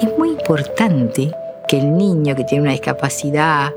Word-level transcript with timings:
Es 0.00 0.16
muy 0.16 0.30
importante 0.30 1.32
que 1.66 1.78
el 1.78 1.96
niño 1.96 2.36
que 2.36 2.44
tiene 2.44 2.62
una 2.62 2.70
discapacidad, 2.70 3.72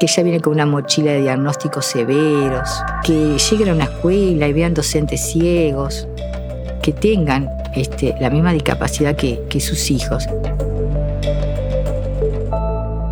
que 0.00 0.08
ya 0.08 0.24
viene 0.24 0.40
con 0.40 0.54
una 0.54 0.66
mochila 0.66 1.12
de 1.12 1.22
diagnósticos 1.22 1.86
severos, 1.86 2.68
que 3.04 3.38
lleguen 3.38 3.68
a 3.68 3.72
una 3.74 3.84
escuela 3.84 4.48
y 4.48 4.52
vean 4.52 4.74
docentes 4.74 5.20
ciegos, 5.20 6.08
que 6.82 6.92
tengan 6.92 7.48
este, 7.76 8.16
la 8.18 8.30
misma 8.30 8.52
discapacidad 8.52 9.14
que, 9.14 9.60
sus 9.60 9.92
hijos. 9.92 10.26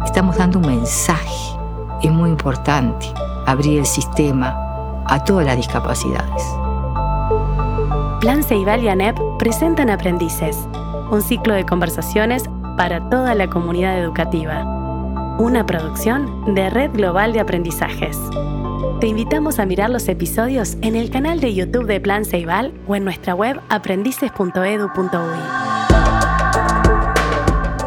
Estamos 0.04 0.36
dando 0.36 0.58
un 0.58 0.66
mensaje, 0.66 1.56
es 2.02 2.10
muy 2.10 2.30
importante 2.30 3.06
abrir 3.46 3.78
el 3.78 3.86
sistema 3.86 5.04
a 5.06 5.22
todas 5.22 5.46
las 5.46 5.56
discapacidades. 5.56 6.42
Plan 8.20 8.42
Ceibal 8.42 8.82
y 8.82 8.88
ANEP 8.88 9.16
presentan 9.38 9.90
Aprendices, 9.90 10.56
un 11.10 11.22
ciclo 11.22 11.54
de 11.54 11.64
conversaciones 11.64 12.44
para 12.76 13.08
toda 13.08 13.34
la 13.34 13.48
comunidad 13.48 13.98
educativa. 13.98 14.64
Una 15.38 15.64
producción 15.64 16.54
de 16.54 16.68
Red 16.70 16.92
Global 16.92 17.32
de 17.32 17.40
Aprendizajes. 17.40 18.18
Te 19.00 19.06
invitamos 19.06 19.58
a 19.58 19.66
mirar 19.66 19.90
los 19.90 20.08
episodios 20.08 20.76
en 20.82 20.96
el 20.96 21.10
canal 21.10 21.40
de 21.40 21.54
YouTube 21.54 21.86
de 21.86 22.00
Plan 22.00 22.24
Ceibal 22.24 22.74
o 22.86 22.96
en 22.96 23.04
nuestra 23.04 23.34
web 23.34 23.60
aprendices.edu.uy. 23.68 25.38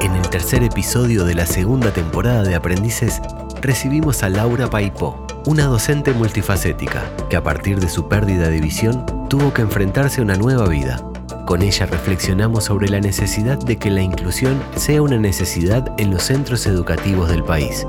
En 0.02 0.16
el 0.16 0.30
tercer 0.30 0.64
episodio 0.64 1.26
de 1.26 1.36
la 1.36 1.46
segunda 1.46 1.92
temporada 1.92 2.44
de 2.44 2.56
Aprendices, 2.56 3.22
recibimos 3.62 4.24
a 4.24 4.30
Laura 4.30 4.70
Paipó, 4.70 5.28
una 5.46 5.66
docente 5.66 6.14
multifacética 6.14 7.04
que 7.30 7.36
a 7.36 7.44
partir 7.44 7.80
de 7.80 7.90
su 7.90 8.08
pérdida 8.08 8.50
de 8.50 8.62
visión 8.62 9.06
tuvo 9.30 9.54
que 9.54 9.62
enfrentarse 9.62 10.22
a 10.22 10.24
una 10.24 10.38
nueva 10.38 10.68
vida. 10.68 11.11
Con 11.46 11.62
ella 11.62 11.86
reflexionamos 11.86 12.66
sobre 12.66 12.90
la 12.90 13.00
necesidad 13.00 13.58
de 13.58 13.78
que 13.78 13.90
la 13.90 14.02
inclusión 14.02 14.62
sea 14.76 15.02
una 15.02 15.18
necesidad 15.18 15.94
en 15.98 16.12
los 16.12 16.24
centros 16.24 16.66
educativos 16.66 17.30
del 17.30 17.44
país. 17.44 17.86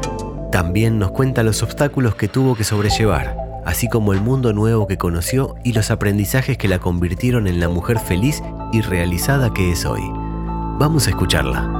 También 0.51 0.98
nos 0.98 1.11
cuenta 1.11 1.43
los 1.43 1.63
obstáculos 1.63 2.15
que 2.15 2.29
tuvo 2.29 2.55
que 2.55 2.65
sobrellevar, 2.65 3.37
así 3.65 3.89
como 3.89 4.13
el 4.13 4.20
mundo 4.20 4.53
nuevo 4.53 4.87
que 4.87 4.98
conoció 4.98 5.57
y 5.65 5.73
los 5.73 5.91
aprendizajes 5.91 6.59
que 6.59 6.69
la 6.69 6.79
convirtieron 6.79 7.47
en 7.47 7.61
la 7.61 7.69
mujer 7.69 7.98
feliz 7.98 8.43
y 8.73 8.81
realizada 8.83 9.53
que 9.53 9.73
es 9.73 9.87
hoy. 9.87 10.03
Vamos 10.79 11.07
a 11.07 11.11
escucharla. 11.11 11.79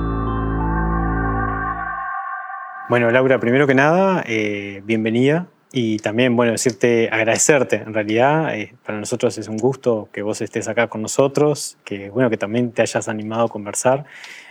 Bueno, 2.88 3.10
Laura, 3.10 3.38
primero 3.40 3.66
que 3.66 3.74
nada, 3.74 4.24
eh, 4.27 4.83
bienvenida 4.84 5.52
y 5.74 5.96
también, 6.00 6.36
bueno, 6.36 6.52
decirte, 6.52 7.08
agradecerte. 7.10 7.76
En 7.76 7.94
realidad, 7.94 8.54
eh, 8.54 8.74
para 8.84 9.00
nosotros 9.00 9.38
es 9.38 9.48
un 9.48 9.56
gusto 9.56 10.10
que 10.12 10.20
vos 10.20 10.42
estés 10.42 10.68
acá 10.68 10.88
con 10.88 11.00
nosotros, 11.00 11.78
que, 11.82 12.10
bueno, 12.10 12.28
que 12.28 12.36
también 12.36 12.72
te 12.72 12.82
hayas 12.82 13.08
animado 13.08 13.46
a 13.46 13.48
conversar. 13.48 14.04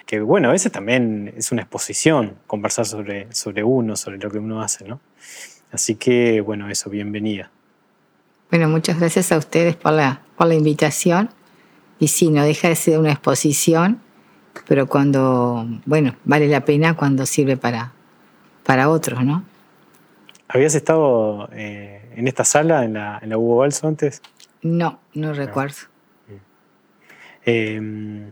Que, 0.07 0.19
bueno, 0.19 0.49
a 0.49 0.51
veces 0.51 0.71
también 0.71 1.31
es 1.37 1.51
una 1.51 1.61
exposición 1.61 2.37
conversar 2.47 2.87
sobre, 2.87 3.31
sobre 3.33 3.63
uno, 3.63 3.95
sobre 3.95 4.17
lo 4.17 4.31
que 4.31 4.39
uno 4.39 4.63
hace, 4.63 4.87
¿no? 4.87 4.99
Así 5.71 5.93
que, 5.93 6.41
bueno, 6.41 6.69
eso, 6.69 6.89
bienvenida. 6.89 7.51
Bueno, 8.49 8.67
muchas 8.67 8.99
gracias 8.99 9.31
a 9.31 9.37
ustedes 9.37 9.75
por 9.75 9.93
la, 9.93 10.21
por 10.35 10.47
la 10.47 10.55
invitación. 10.55 11.29
Y 11.99 12.07
sí, 12.07 12.31
no 12.31 12.43
deja 12.43 12.67
de 12.67 12.75
ser 12.75 12.97
una 12.97 13.11
exposición, 13.11 14.01
pero 14.67 14.87
cuando, 14.87 15.67
bueno, 15.85 16.15
vale 16.25 16.47
la 16.47 16.65
pena 16.65 16.95
cuando 16.95 17.27
sirve 17.27 17.57
para, 17.57 17.93
para 18.65 18.89
otros, 18.89 19.23
¿no? 19.23 19.50
¿Habías 20.53 20.75
estado 20.75 21.47
eh, 21.53 22.01
en 22.15 22.27
esta 22.27 22.43
sala, 22.43 22.83
en 22.83 22.93
la, 22.93 23.19
en 23.21 23.29
la 23.29 23.37
Hugo 23.37 23.57
Balso 23.57 23.87
antes? 23.87 24.21
No, 24.61 24.99
no 25.13 25.33
recuerdo. 25.33 25.77
Eh, 27.45 28.31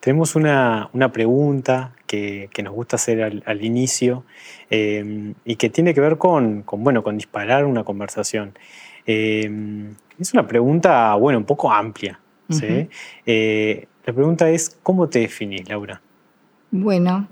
tenemos 0.00 0.34
una, 0.36 0.88
una 0.94 1.12
pregunta 1.12 1.92
que, 2.06 2.48
que, 2.52 2.62
nos 2.62 2.72
gusta 2.72 2.96
hacer 2.96 3.22
al, 3.22 3.42
al 3.46 3.62
inicio 3.62 4.24
eh, 4.70 5.34
y 5.44 5.56
que 5.56 5.68
tiene 5.68 5.92
que 5.92 6.00
ver 6.00 6.16
con, 6.16 6.62
con, 6.62 6.82
bueno, 6.82 7.02
con 7.02 7.16
disparar 7.16 7.66
una 7.66 7.84
conversación. 7.84 8.58
Eh, 9.06 9.92
es 10.18 10.32
una 10.32 10.46
pregunta, 10.46 11.14
bueno, 11.14 11.38
un 11.38 11.44
poco 11.44 11.70
amplia. 11.70 12.18
Uh 12.48 12.54
-huh. 12.54 13.86
la 14.06 14.12
pregunta 14.12 14.48
es, 14.50 14.78
¿cómo 14.82 15.08
te 15.08 15.20
definís, 15.20 15.68
Laura? 15.68 16.00
Bueno, 16.70 17.28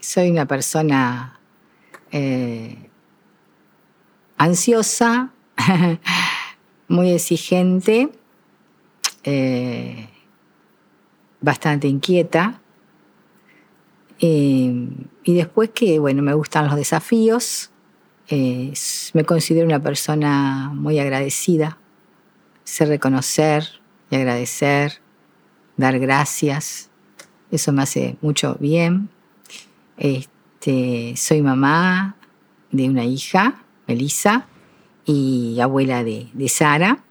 soy 0.00 0.30
una 0.30 0.46
persona 0.46 1.38
ansiosa, 4.38 5.32
muy 6.88 7.10
exigente, 7.10 8.10
eh, 9.24 10.08
bastante 11.40 11.88
inquieta. 11.88 12.60
Eh, 14.20 14.88
y 15.24 15.34
después 15.34 15.70
que, 15.70 15.98
bueno, 15.98 16.22
me 16.22 16.34
gustan 16.34 16.66
los 16.66 16.76
desafíos, 16.76 17.70
eh, 18.28 18.72
me 19.14 19.24
considero 19.24 19.66
una 19.66 19.82
persona 19.82 20.70
muy 20.74 20.98
agradecida, 20.98 21.78
sé 22.64 22.84
reconocer 22.84 23.80
y 24.10 24.16
agradecer, 24.16 25.00
dar 25.76 25.98
gracias, 25.98 26.90
eso 27.50 27.72
me 27.72 27.82
hace 27.82 28.16
mucho 28.20 28.56
bien. 28.60 29.08
Este, 29.96 31.14
soy 31.16 31.42
mamá 31.42 32.16
de 32.70 32.88
una 32.88 33.04
hija, 33.04 33.62
Melissa, 33.88 34.46
y 35.08 35.58
abuela 35.60 36.04
de, 36.04 36.48
Sara. 36.48 37.02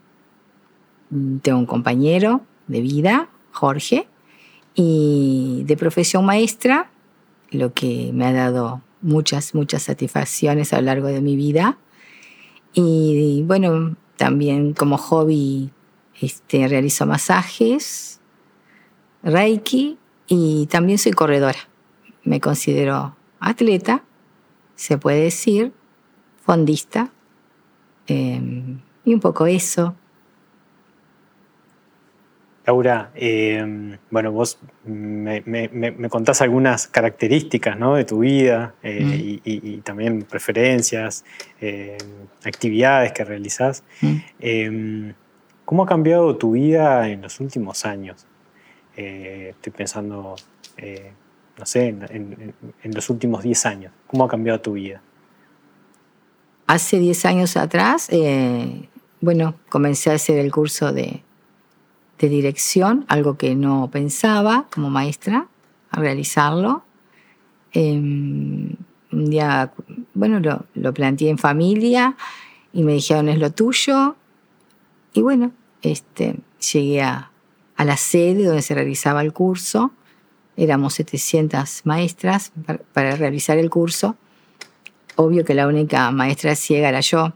Tengo 1.42 1.58
un 1.58 1.66
compañero 1.66 2.42
de 2.68 2.82
vida, 2.82 3.30
Jorge, 3.52 4.08
y 4.76 5.64
de 5.66 5.76
profesión 5.76 6.24
maestra, 6.24 6.92
lo 7.50 7.74
que 7.74 8.12
me 8.14 8.26
ha 8.26 8.34
dado 8.34 8.82
muchas, 9.02 9.56
muchas 9.56 9.84
satisfacciones 9.84 10.74
a 10.74 10.78
lo 10.78 10.84
largo 10.84 11.08
de 11.08 11.22
mi 11.22 11.36
vida. 11.36 11.80
Y 12.74 13.44
bueno, 13.48 13.96
también 14.16 14.74
como 14.74 14.98
hobby 14.98 15.72
este, 16.22 16.68
realizo 16.68 17.08
masajes, 17.08 18.20
reiki 19.24 19.98
y 20.28 20.68
también 20.68 21.00
soy 21.00 21.14
corredora. 21.14 21.58
Me 22.24 22.40
considero 22.40 23.16
atleta, 23.40 24.04
se 24.76 25.00
puede 25.00 25.22
decir, 25.22 25.72
fondista, 26.48 27.10
eh, 28.08 28.42
y 29.04 29.14
un 29.14 29.20
poco 29.20 29.46
eso. 29.46 29.94
Laura, 32.66 33.12
eh, 33.16 33.98
bueno, 34.10 34.32
vos 34.32 34.58
me, 34.86 35.44
me, 35.46 35.68
me, 35.68 36.10
contás 36.10 36.42
algunas 36.42 36.88
características 36.88 37.78
¿no? 37.78 37.96
de 37.96 38.06
tu 38.06 38.20
vida 38.20 38.76
eh, 38.82 39.04
mm. 39.04 39.14
y, 39.14 39.42
y, 39.44 39.74
y, 39.74 39.78
también 39.80 40.22
preferencias, 40.24 41.26
eh, 41.60 41.98
actividades 42.46 43.12
que 43.12 43.26
realizás. 43.26 43.84
Mm. 44.02 45.10
¿Cómo 45.66 45.84
ha 45.84 45.86
cambiado 45.86 46.38
tu 46.38 46.52
vida 46.52 47.10
en 47.10 47.22
los 47.22 47.42
últimos 47.42 47.86
años? 47.86 48.26
estoy 48.96 49.72
pensando, 49.74 50.36
no 51.60 51.66
sé, 51.68 51.88
en, 51.90 52.04
en, 52.10 52.54
en 52.82 52.92
los 52.96 53.10
últimos 53.12 53.44
10 53.44 53.66
años. 53.68 53.94
¿Cómo 54.08 54.24
ha 54.24 54.28
cambiado 54.28 54.60
tu 54.60 54.74
vida? 54.74 55.04
Hace 56.68 57.00
10 57.00 57.26
años 57.26 57.56
atrás, 57.56 58.10
eh, 58.12 58.90
bueno, 59.22 59.56
comencé 59.70 60.12
a 60.12 60.16
hacer 60.16 60.38
el 60.38 60.52
curso 60.52 60.92
de, 60.92 61.24
de, 62.20 62.28
dirección, 62.28 63.06
algo 63.08 63.38
que 63.38 63.56
no 63.56 63.90
pensaba 63.90 64.68
como 64.74 64.90
maestra, 64.90 65.48
a 65.90 66.00
realizarlo. 66.02 66.84
Eh, 67.72 67.94
un 67.94 69.30
día, 69.30 69.72
bueno, 70.14 70.42
lo, 70.42 70.66
lo, 70.74 70.94
planteé 70.94 71.30
en 71.30 71.38
familia 71.38 72.18
y 72.74 72.84
me 72.84 72.94
dijeron, 72.94 73.30
es 73.30 73.40
lo 73.40 73.50
tuyo. 73.50 74.18
Y 75.14 75.22
bueno, 75.22 75.54
este, 75.82 76.36
llegué 76.74 77.02
a, 77.02 77.32
a 77.78 77.86
la 77.86 77.96
sede 77.96 78.44
donde 78.44 78.62
se 78.62 78.76
realizaba 78.76 79.22
el 79.22 79.32
curso. 79.32 79.92
Éramos 80.58 80.96
700 80.96 81.86
maestras 81.86 82.52
para, 82.66 82.80
para 82.92 83.16
realizar 83.16 83.58
el 83.58 83.70
curso 83.70 84.18
obvio 85.18 85.44
que 85.44 85.54
la 85.54 85.68
única 85.68 86.10
maestra 86.12 86.56
ciega 86.56 86.88
era 86.90 87.02
yo. 87.02 87.34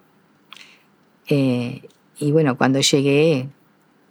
Eh, 1.28 1.82
y 2.20 2.32
bueno, 2.32 2.58
cuando 2.58 2.80
llegué 2.80 3.50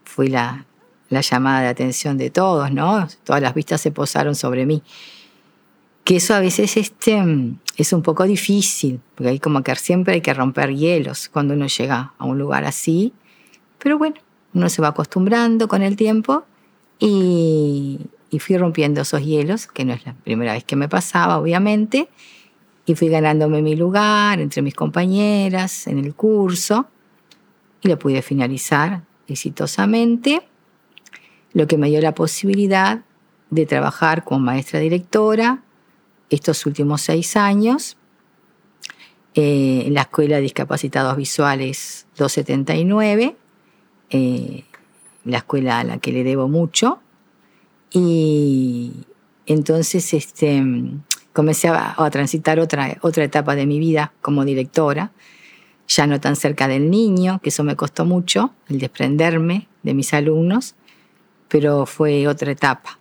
fui 0.05 0.29
la, 0.29 0.67
la, 1.09 1.21
llamada 1.21 1.63
de 1.63 1.69
atención 1.69 2.19
de 2.19 2.31
todos, 2.31 2.73
¿no? 2.73 3.07
Todas 3.25 3.41
las 3.41 3.55
vistas 3.55 3.81
se 3.81 3.93
posaron 3.93 4.35
sobre 4.35 4.67
mí. 4.67 4.83
Que 6.05 6.17
eso 6.17 6.35
a 6.35 6.41
veces 6.41 6.77
este, 6.77 7.23
es 7.77 7.93
un 7.93 8.03
poco 8.03 8.25
difícil, 8.25 9.01
porque 9.15 9.31
hay 9.31 9.39
como 9.39 9.63
que 9.63 9.75
siempre 9.77 10.15
hay 10.15 10.21
que 10.21 10.35
romper 10.35 10.75
hielos 10.75 11.29
cuando 11.29 11.55
uno 11.55 11.67
llega 11.67 12.13
a 12.19 12.25
un 12.25 12.39
lugar 12.39 12.65
así. 12.65 13.13
Pero 13.79 13.99
bueno, 13.99 14.17
uno 14.53 14.69
se 14.69 14.83
va 14.83 14.89
acostumbrando 14.89 15.69
con 15.69 15.83
el 15.83 15.95
tiempo 15.95 16.45
y, 16.99 18.01
y 18.31 18.39
fui 18.41 18.57
rompiendo 18.57 19.03
esos 19.03 19.23
hielos, 19.23 19.69
que 19.69 19.85
no 19.85 19.93
es 19.93 20.05
la 20.05 20.15
primera 20.15 20.55
vez 20.55 20.65
que 20.65 20.75
me 20.75 20.89
pasaba, 20.89 21.39
obviamente 21.39 22.09
y 22.87 22.94
fui 22.94 23.09
ganándome 23.09 23.62
mi 23.62 23.77
lugar 23.77 24.41
entre 24.41 24.62
mis 24.62 24.75
compañeras 24.75 25.87
en 25.87 25.99
el 25.99 26.15
curso 26.15 26.87
y 27.82 27.88
lo 27.88 27.99
pude 27.99 28.23
finalizar 28.23 29.03
exitosamente, 29.29 30.43
lo 31.53 31.67
que 31.67 31.79
me 31.79 31.88
dio 31.88 32.00
la 32.00 32.15
posibilidad 32.15 33.03
de 33.50 33.67
trabajar 33.67 34.25
como 34.25 34.41
maestra 34.41 34.81
directora 34.81 35.62
estos 36.31 36.65
últimos 36.67 37.03
seis 37.03 37.37
años 37.37 37.97
eh, 39.35 39.85
en 39.87 39.94
la 39.94 40.03
Escuela 40.03 40.37
de 40.37 40.43
Discapacitados 40.43 41.17
Visuales 41.17 42.06
279, 42.17 43.37
eh, 44.11 44.65
la 45.25 45.38
escuela 45.38 45.81
a 45.81 45.85
la 45.85 45.99
que 45.99 46.12
le 46.12 46.25
debo 46.25 46.49
mucho. 46.49 47.00
Y 47.93 49.06
entonces 49.47 50.15
este, 50.15 50.65
comencé 51.32 51.69
a, 51.69 51.94
a, 51.97 52.11
transitar 52.11 52.59
otra, 52.61 52.97
otra 53.03 53.25
etapa 53.25 53.55
de 53.55 53.67
mi 53.67 53.79
vida 53.79 54.12
como 54.21 54.44
directora, 54.44 55.12
ya 55.88 56.06
no 56.06 56.21
tan 56.21 56.37
cerca 56.37 56.69
del 56.69 56.91
niño, 56.91 57.41
que 57.43 57.49
eso 57.49 57.65
me 57.65 57.77
costó 57.77 58.05
mucho, 58.05 58.53
el 58.69 58.79
desprenderme 58.79 59.69
de 59.82 59.94
mis 59.94 60.15
alumnos, 60.15 60.75
pero 61.49 61.87
fue 61.87 62.29
otra 62.29 62.53
etapa. 62.53 62.99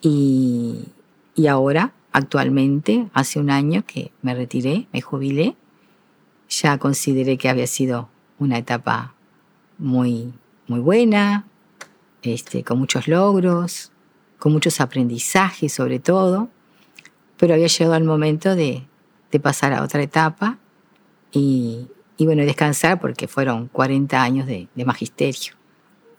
Y, 0.00 0.86
y 1.34 1.46
ahora, 1.48 1.92
actualmente, 2.12 3.08
hace 3.12 3.40
un 3.40 3.50
año 3.50 3.84
que 3.86 4.12
me 4.22 4.34
retiré, 4.34 4.86
me 4.92 5.00
jubilé, 5.00 5.56
ya 6.48 6.78
consideré 6.78 7.36
que 7.36 7.48
había 7.48 7.66
sido 7.66 8.08
una 8.38 8.58
etapa 8.58 9.14
muy, 9.78 10.32
muy 10.68 10.80
buena, 10.80 11.46
este, 12.22 12.62
con 12.64 12.78
muchos 12.78 13.08
logros, 13.08 13.90
con 14.38 14.52
muchos 14.52 14.80
aprendizajes 14.80 15.72
sobre 15.72 15.98
todo, 15.98 16.48
pero 17.44 17.52
había 17.52 17.66
llegado 17.66 17.96
el 17.96 18.04
momento 18.04 18.56
de, 18.56 18.84
de 19.30 19.38
pasar 19.38 19.74
a 19.74 19.82
otra 19.82 20.00
etapa 20.00 20.56
y, 21.30 21.88
y, 22.16 22.24
bueno, 22.24 22.42
descansar 22.42 22.98
porque 22.98 23.28
fueron 23.28 23.68
40 23.68 24.22
años 24.22 24.46
de, 24.46 24.68
de 24.74 24.84
magisterio, 24.86 25.52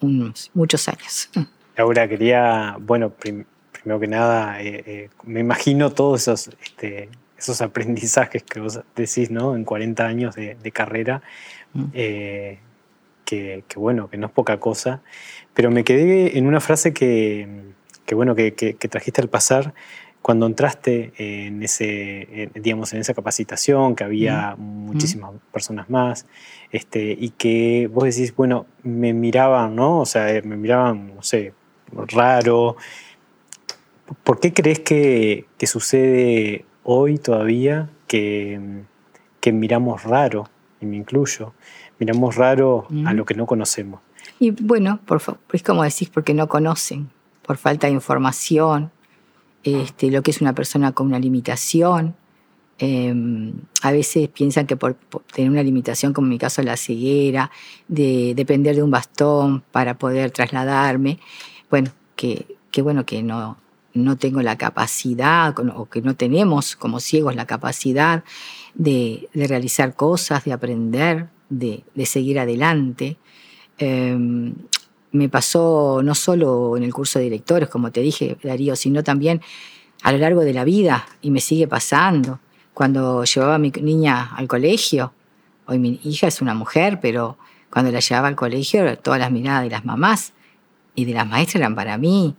unos, 0.02 0.52
muchos 0.54 0.88
años. 0.88 1.32
Laura, 1.78 2.08
quería, 2.08 2.78
bueno, 2.80 3.10
prim 3.10 3.44
primero 3.72 4.00
que 4.00 4.08
nada, 4.08 4.62
eh, 4.62 4.84
eh, 4.86 5.10
me 5.24 5.40
imagino 5.40 5.94
todos 5.94 6.22
esos, 6.22 6.52
este, 6.64 7.10
esos 7.40 7.60
aprendizajes 7.64 8.44
que 8.44 8.60
vos 8.60 8.80
decís, 8.96 9.32
¿no? 9.32 9.56
En 9.56 9.64
40 9.64 10.06
años 10.06 10.36
de, 10.36 10.58
de 10.62 10.72
carrera, 10.72 11.24
mm. 11.74 11.86
eh, 11.96 12.60
que, 13.26 13.64
que, 13.68 13.80
bueno, 13.80 14.12
que 14.12 14.18
no 14.18 14.28
es 14.28 14.32
poca 14.32 14.60
cosa, 14.60 15.02
pero 15.56 15.72
me 15.72 15.84
quedé 15.84 16.38
en 16.38 16.46
una 16.46 16.60
frase 16.60 16.94
que, 16.94 17.74
que 18.06 18.16
bueno, 18.16 18.36
que, 18.36 18.54
que, 18.54 18.88
trajiste 18.88 19.22
al 19.22 19.30
pasar, 19.30 19.74
cuando 20.26 20.48
entraste 20.48 21.14
en, 21.18 21.62
ese, 21.62 22.50
digamos, 22.56 22.92
en 22.94 23.02
esa 23.02 23.14
capacitación, 23.14 23.96
que 23.96 24.04
había 24.04 24.56
mm. 24.58 24.60
muchísimas 24.60 25.36
mm. 25.36 25.38
personas 25.54 25.88
más, 25.88 26.26
este, 26.72 27.12
y 27.12 27.30
que 27.30 27.88
vos 27.94 28.06
decís, 28.06 28.36
bueno, 28.36 28.66
me 28.82 29.14
miraban, 29.14 29.76
¿no? 29.76 30.00
O 30.00 30.06
sea, 30.08 30.42
me 30.44 30.58
miraban, 30.58 31.14
no 31.16 31.22
sé, 31.22 31.54
raro. 31.92 32.76
¿Por 34.24 34.40
qué 34.40 34.52
crees 34.52 34.80
que, 34.80 35.46
que 35.60 35.68
sucede 35.68 36.66
hoy 36.82 37.20
todavía 37.20 37.92
que, 38.08 38.60
que, 39.42 39.52
miramos 39.52 40.06
raro, 40.06 40.50
y 40.82 40.88
me 40.88 40.98
incluyo, 40.98 41.54
miramos 42.00 42.36
raro 42.36 42.88
mm. 42.90 43.06
a 43.06 43.14
lo 43.14 43.26
que 43.26 43.36
no 43.36 43.46
conocemos? 43.46 44.02
Y 44.40 44.50
bueno, 44.50 45.00
por, 45.06 45.22
es 45.54 45.62
como 45.62 45.84
decís, 45.84 46.10
porque 46.10 46.34
no 46.34 46.48
conocen, 46.48 47.12
por 47.44 47.58
falta 47.58 47.86
de 47.86 47.94
información, 47.94 48.92
este, 49.66 50.12
lo 50.12 50.22
que 50.22 50.30
es 50.30 50.42
una 50.42 50.54
persona 50.54 50.92
con 50.92 51.08
una 51.08 51.20
limitación. 51.20 52.16
Eh, 52.78 53.14
a 53.82 53.92
veces 53.92 54.30
piensan 54.30 54.68
que 54.68 54.78
por, 54.78 54.94
tener 55.34 55.50
una 55.50 55.64
limitación, 55.64 56.14
como 56.14 56.28
en 56.28 56.30
mi 56.30 56.38
caso 56.38 56.62
la 56.62 56.78
ceguera, 56.78 57.50
de 57.88 58.34
depender 58.36 58.76
de 58.76 58.84
un 58.84 58.92
bastón 58.92 59.64
para 59.72 59.98
poder 59.98 60.30
trasladarme, 60.30 61.20
bueno, 61.72 61.92
que, 62.16 62.46
bueno, 62.84 63.06
que 63.08 63.24
no, 63.24 63.58
no 63.96 64.18
tengo 64.18 64.42
la 64.44 64.56
capacidad 64.56 65.56
o 65.76 65.90
que 65.90 66.02
no 66.02 66.16
tenemos 66.16 66.76
como 66.76 67.00
ciegos 67.00 67.36
la 67.36 67.48
capacidad 67.48 68.24
de, 68.76 69.30
realizar 69.34 69.96
cosas, 69.96 70.44
de 70.46 70.54
aprender, 70.54 71.30
de, 71.50 71.84
seguir 72.06 72.40
adelante. 72.40 73.18
Eh, 73.80 74.54
me 75.16 75.30
pasó 75.30 76.02
no 76.04 76.16
solo 76.16 76.78
en 76.78 76.84
el 76.84 76.94
curso 76.94 77.20
de 77.20 77.26
directores, 77.26 77.70
como 77.70 77.92
te 77.92 78.02
dije, 78.02 78.38
Darío, 78.44 78.76
sino 78.76 79.04
también 79.04 79.42
a 80.04 80.12
lo 80.12 80.18
largo 80.18 80.42
de 80.42 80.54
la 80.54 80.64
vida 80.64 81.08
y 81.22 81.32
me 81.32 81.40
sigue 81.40 81.68
pasando. 81.68 82.40
Cuando 82.74 83.24
llevaba 83.24 83.56
a 83.56 83.60
mi 83.60 83.72
niña 83.72 84.36
al 84.36 84.48
colegio, 84.48 85.14
hoy 85.66 85.80
mi 85.80 86.00
hija 86.04 86.28
es 86.28 86.42
una 86.42 86.54
mujer, 86.54 87.00
pero 87.02 87.38
cuando 87.72 87.92
la 87.92 88.00
llevaba 88.00 88.28
al 88.28 88.36
colegio, 88.36 88.98
todas 89.00 89.20
las 89.20 89.32
miradas 89.32 89.64
de 89.64 89.70
las 89.70 89.86
mamás 89.86 90.34
y 90.94 91.06
de 91.06 91.14
las 91.14 91.28
maestras 91.28 91.62
eran 91.62 91.76
para 91.76 91.98
mí. 91.98 92.36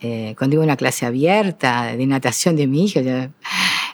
Eh, 0.00 0.34
cuando 0.36 0.54
iba 0.54 0.62
a 0.62 0.66
una 0.66 0.76
clase 0.76 1.06
abierta 1.06 1.96
de 1.96 2.06
natación 2.06 2.56
de 2.56 2.66
mi 2.66 2.84
hija, 2.84 3.00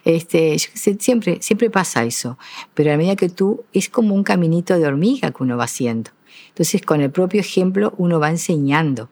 este, 0.05 0.59
siempre, 0.59 1.39
siempre 1.41 1.71
pasa 1.71 2.03
eso, 2.05 2.39
pero 2.75 2.93
a 2.93 2.97
medida 2.97 3.15
que 3.15 3.29
tú 3.29 3.65
es 3.73 3.89
como 3.89 4.15
un 4.15 4.25
caminito 4.25 4.77
de 4.79 4.87
hormiga 4.87 5.31
que 5.31 5.43
uno 5.43 5.57
va 5.57 5.65
haciendo. 5.65 6.11
Entonces, 6.53 6.83
con 6.83 7.01
el 7.01 7.11
propio 7.11 7.41
ejemplo, 7.41 7.95
uno 7.97 8.21
va 8.21 8.29
enseñando 8.29 9.09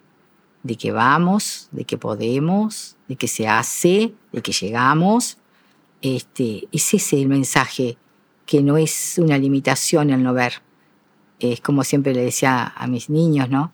de 0.62 0.76
que 0.76 0.92
vamos, 0.92 1.68
de 1.72 1.84
que 1.84 1.96
podemos, 1.96 2.96
de 3.08 3.16
que 3.16 3.28
se 3.28 3.48
hace, 3.48 4.12
de 4.30 4.42
que 4.42 4.52
llegamos. 4.52 5.38
Este, 6.02 6.68
es 6.70 6.92
ese 6.92 7.20
el 7.20 7.28
mensaje, 7.28 7.96
que 8.44 8.62
no 8.62 8.76
es 8.76 9.16
una 9.18 9.38
limitación 9.38 10.10
el 10.10 10.22
no 10.22 10.34
ver. 10.34 10.62
Es 11.38 11.62
como 11.62 11.82
siempre 11.82 12.14
le 12.14 12.22
decía 12.22 12.74
a 12.76 12.86
mis 12.86 13.08
niños, 13.08 13.48
¿no? 13.48 13.72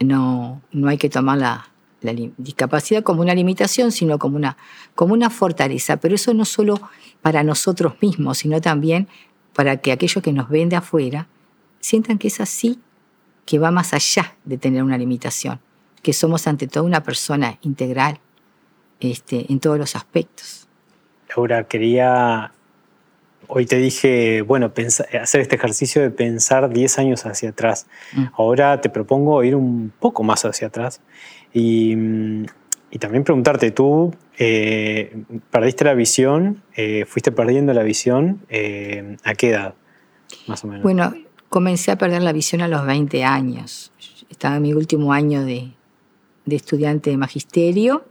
No, 0.00 0.62
no 0.72 0.88
hay 0.88 0.96
que 0.96 1.10
tomar 1.10 1.36
la, 1.36 1.70
la 2.00 2.14
discapacidad 2.38 3.02
como 3.02 3.20
una 3.20 3.34
limitación, 3.34 3.92
sino 3.92 4.18
como 4.18 4.36
una, 4.36 4.56
como 4.94 5.12
una 5.12 5.28
fortaleza. 5.28 5.98
Pero 5.98 6.14
eso 6.14 6.32
no 6.32 6.46
solo 6.46 6.80
para 7.20 7.42
nosotros 7.42 7.94
mismos, 8.00 8.38
sino 8.38 8.62
también 8.62 9.06
para 9.54 9.76
que 9.76 9.92
aquellos 9.92 10.24
que 10.24 10.32
nos 10.32 10.48
ven 10.48 10.70
de 10.70 10.76
afuera 10.76 11.28
sientan 11.80 12.18
que 12.18 12.28
es 12.28 12.40
así, 12.40 12.78
que 13.46 13.58
va 13.58 13.70
más 13.70 13.92
allá 13.94 14.36
de 14.44 14.58
tener 14.58 14.82
una 14.82 14.96
limitación, 14.96 15.60
que 16.02 16.12
somos 16.12 16.46
ante 16.46 16.68
todo 16.68 16.84
una 16.84 17.02
persona 17.02 17.58
integral 17.62 18.20
este, 19.00 19.50
en 19.50 19.60
todos 19.60 19.78
los 19.78 19.96
aspectos. 19.96 20.68
Laura, 21.36 21.64
quería, 21.64 22.52
hoy 23.48 23.66
te 23.66 23.76
dije, 23.76 24.42
bueno, 24.42 24.72
pensar, 24.72 25.06
hacer 25.16 25.40
este 25.40 25.56
ejercicio 25.56 26.02
de 26.02 26.10
pensar 26.10 26.70
10 26.70 26.98
años 26.98 27.26
hacia 27.26 27.50
atrás. 27.50 27.86
Mm. 28.12 28.24
Ahora 28.36 28.80
te 28.80 28.90
propongo 28.90 29.42
ir 29.42 29.56
un 29.56 29.92
poco 29.98 30.22
más 30.22 30.44
hacia 30.44 30.68
atrás 30.68 31.00
y, 31.52 31.94
y 32.90 32.98
también 32.98 33.24
preguntarte, 33.24 33.70
tú 33.70 34.14
eh, 34.38 35.22
perdiste 35.50 35.84
la 35.84 35.94
visión, 35.94 36.62
eh, 36.74 37.04
fuiste 37.06 37.30
perdiendo 37.30 37.72
la 37.72 37.82
visión, 37.82 38.40
eh, 38.48 39.16
¿a 39.24 39.34
qué 39.34 39.50
edad? 39.50 39.74
Más 40.46 40.64
o 40.64 40.66
menos. 40.66 40.82
Bueno, 40.82 41.14
comencé 41.50 41.90
a 41.90 41.98
perder 41.98 42.22
la 42.22 42.32
visión 42.32 42.62
a 42.62 42.68
los 42.68 42.86
20 42.86 43.24
años. 43.24 43.92
Estaba 44.30 44.56
en 44.56 44.62
mi 44.62 44.72
último 44.72 45.12
año 45.12 45.44
de, 45.44 45.74
de 46.46 46.56
estudiante 46.56 47.10
de 47.10 47.18
magisterio 47.18 48.04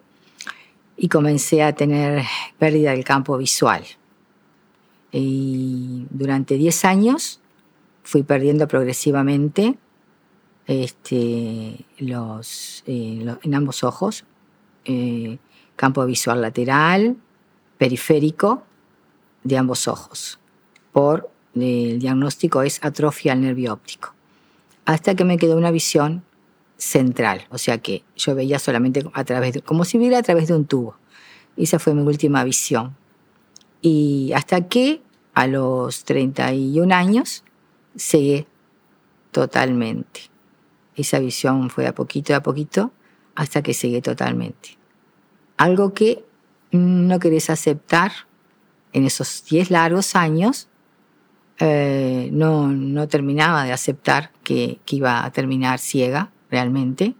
y 0.98 1.08
comencé 1.08 1.64
a 1.64 1.74
tener 1.74 2.24
pérdida 2.60 2.92
del 2.92 3.06
campo 3.06 3.38
visual. 3.38 3.84
Y 5.12 6.06
durante 6.12 6.56
10 6.56 6.86
años 6.86 7.40
fui 8.04 8.24
perdiendo 8.24 8.68
progresivamente 8.68 9.78
este, 10.68 11.86
los, 11.98 12.84
eh, 12.86 13.26
en 13.42 13.56
ambos 13.56 13.84
ojos, 13.86 14.26
eh, 14.84 15.40
campo 15.78 16.06
visual 16.06 16.42
lateral, 16.42 17.16
periférico 17.78 18.64
de 19.44 19.58
ambos 19.58 19.88
ojos. 19.88 20.40
Por 20.92 21.32
el 21.62 22.00
diagnóstico 22.00 22.62
es 22.64 22.84
atrofia 22.84 23.34
al 23.34 23.42
nervio 23.42 23.74
óptico. 23.74 24.14
Hasta 24.86 25.16
que 25.16 25.26
me 25.26 25.38
quedó 25.38 25.58
una 25.58 25.72
visión 25.72 26.24
central, 26.78 27.46
o 27.50 27.58
sea 27.58 27.80
que 27.80 28.04
yo 28.16 28.36
veía 28.36 28.60
solamente 28.60 29.04
a 29.14 29.24
través 29.24 29.54
de, 29.54 29.62
como 29.62 29.86
si 29.86 29.98
viera 29.98 30.18
a 30.18 30.24
través 30.24 30.48
de 30.48 30.56
un 30.56 30.66
tubo. 30.66 30.96
Esa 31.58 31.80
fue 31.80 31.94
mi 31.94 32.02
última 32.02 32.44
visión. 32.44 32.96
Y 33.82 34.32
hasta 34.34 34.68
que 34.68 35.02
a 35.34 35.48
los 35.48 36.04
31 36.06 36.94
años 36.94 37.44
cegué 37.98 38.48
totalmente 39.32 40.30
esa 41.02 41.20
visión 41.20 41.70
fue 41.70 41.88
a 41.88 41.96
poquito 41.96 42.36
a 42.36 42.44
poquito 42.44 42.92
hasta 43.36 43.62
que 43.62 43.74
cegué 43.74 44.02
totalmente. 44.02 44.78
Algo 45.58 45.94
que 45.94 46.26
no 46.72 47.20
querés 47.20 47.50
aceptar 47.50 48.12
en 48.94 49.06
esos 49.06 49.46
10 49.46 49.72
largos 49.72 50.16
años, 50.16 50.68
eh, 51.60 52.30
no, 52.32 52.68
no, 52.68 53.08
terminaba 53.08 53.64
de 53.64 53.72
aceptar 53.72 54.32
que, 54.44 54.80
iba 54.88 55.24
a 55.24 55.32
terminar 55.32 55.80
ciega 55.80 56.32
realmente. 56.50 57.16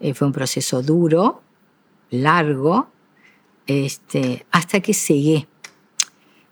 Eh, 0.00 0.14
fue 0.14 0.26
un 0.26 0.32
proceso 0.32 0.82
duro, 0.82 1.42
largo, 2.10 2.88
este, 3.66 4.46
hasta 4.50 4.80
que 4.80 4.94
cegué. 4.94 5.46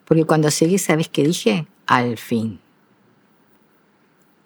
Porque 0.05 0.25
cuando 0.25 0.51
cegué, 0.51 0.79
¿sabes 0.79 1.09
qué 1.09 1.25
dije? 1.25 1.67
Al 1.87 2.19
fin 2.19 2.61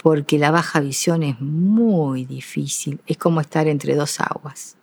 porque 0.03 0.37
la 0.37 0.51
baja 0.51 0.81
visión 0.81 1.23
es 1.23 1.41
muy 1.41 2.25
difícil, 2.25 3.01
es 3.07 3.17
como 3.17 3.41
estar 3.41 3.69
entre 3.69 3.95
dos 3.95 4.19
aguas. 4.21 4.77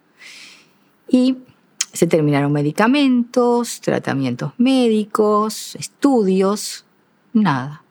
Y 1.09 1.37
se 1.91 2.07
terminaron 2.07 2.53
medicamentos, 2.53 3.81
tratamientos 3.81 4.53
médicos, 4.57 5.75
estudios, 5.75 6.85
nada. 7.33 7.83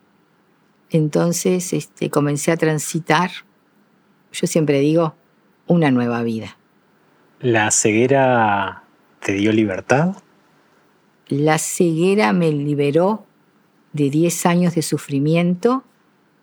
Entonces 0.89 1.73
este, 1.73 2.09
comencé 2.09 2.51
a 2.51 2.57
transitar, 2.57 3.31
yo 4.31 4.47
siempre 4.47 4.79
digo, 4.79 5.15
una 5.67 5.91
nueva 5.91 6.23
vida. 6.23 6.57
¿La 7.39 7.71
ceguera 7.71 8.83
te 9.21 9.33
dio 9.33 9.51
libertad? 9.51 10.15
La 11.27 11.57
ceguera 11.59 12.33
me 12.33 12.51
liberó 12.51 13.25
de 13.93 14.09
10 14.09 14.45
años 14.45 14.75
de 14.75 14.81
sufrimiento 14.81 15.83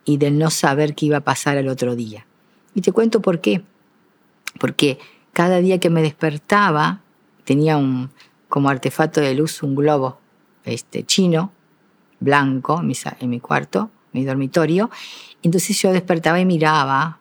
y 0.05 0.17
del 0.17 0.37
no 0.37 0.49
saber 0.49 0.95
qué 0.95 1.07
iba 1.07 1.17
a 1.17 1.23
pasar 1.23 1.57
al 1.57 1.67
otro 1.67 1.95
día. 1.95 2.25
Y 2.73 2.81
te 2.81 2.91
cuento 2.91 3.21
por 3.21 3.41
qué. 3.41 3.63
Porque 4.59 4.97
cada 5.33 5.59
día 5.59 5.79
que 5.79 5.89
me 5.89 6.01
despertaba 6.01 7.01
tenía 7.43 7.77
un 7.77 8.09
como 8.47 8.69
artefacto 8.69 9.19
de 9.19 9.35
luz 9.35 9.61
un 9.61 9.75
globo 9.75 10.19
este, 10.63 11.03
chino, 11.03 11.51
blanco, 12.19 12.79
en 12.79 12.87
mi, 12.87 12.93
en 13.19 13.29
mi 13.29 13.39
cuarto, 13.39 13.91
mi 14.13 14.25
dormitorio. 14.25 14.89
Entonces 15.43 15.79
yo 15.81 15.91
despertaba 15.91 16.39
y 16.39 16.45
miraba 16.45 17.19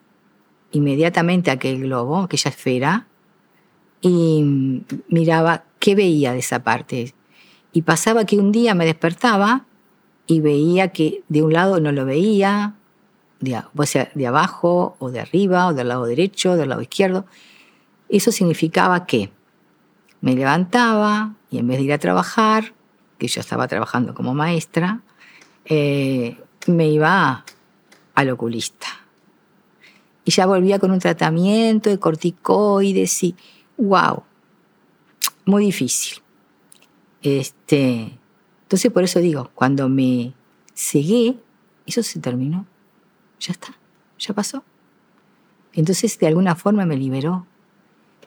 inmediatamente 0.72 1.50
aquel 1.50 1.82
globo, 1.82 2.22
aquella 2.22 2.50
esfera, 2.50 3.06
y 4.00 4.82
miraba 5.08 5.64
qué 5.78 5.94
veía 5.94 6.32
de 6.32 6.38
esa 6.38 6.62
parte. 6.62 7.14
Y 7.72 7.82
pasaba 7.82 8.24
que 8.24 8.38
un 8.38 8.52
día 8.52 8.74
me 8.74 8.84
despertaba 8.84 9.66
y 10.26 10.40
veía 10.40 10.88
que 10.88 11.22
de 11.28 11.42
un 11.42 11.52
lado 11.52 11.80
no 11.80 11.92
lo 11.92 12.04
veía, 12.04 12.74
de, 13.40 13.56
o 13.56 13.84
de 14.14 14.26
abajo 14.26 14.96
o 14.98 15.10
de 15.10 15.20
arriba 15.20 15.66
o 15.68 15.74
del 15.74 15.88
lado 15.88 16.06
derecho, 16.06 16.56
del 16.56 16.70
lado 16.70 16.82
izquierdo. 16.82 17.26
Eso 18.08 18.32
significaba 18.32 19.06
que 19.06 19.30
me 20.20 20.34
levantaba 20.34 21.34
y 21.50 21.58
en 21.58 21.68
vez 21.68 21.78
de 21.78 21.84
ir 21.84 21.92
a 21.92 21.98
trabajar, 21.98 22.72
que 23.18 23.28
yo 23.28 23.40
estaba 23.40 23.68
trabajando 23.68 24.14
como 24.14 24.34
maestra, 24.34 25.00
eh, 25.64 26.38
me 26.66 26.88
iba 26.88 27.44
al 28.14 28.30
oculista. 28.30 28.86
Y 30.24 30.32
ya 30.32 30.46
volvía 30.46 30.78
con 30.78 30.90
un 30.90 30.98
tratamiento 30.98 31.88
de 31.88 31.98
corticoides 31.98 33.22
y, 33.22 33.36
wow, 33.76 34.24
muy 35.44 35.64
difícil. 35.66 36.18
Este, 37.22 38.18
entonces 38.62 38.92
por 38.92 39.04
eso 39.04 39.20
digo, 39.20 39.50
cuando 39.54 39.88
me 39.88 40.34
cegué, 40.74 41.38
eso 41.86 42.02
se 42.02 42.20
terminó. 42.20 42.66
Ya 43.38 43.52
está, 43.52 43.76
ya 44.18 44.34
pasó. 44.34 44.64
Entonces 45.72 46.18
de 46.18 46.26
alguna 46.26 46.56
forma 46.56 46.84
me 46.86 46.96
liberó. 46.96 47.46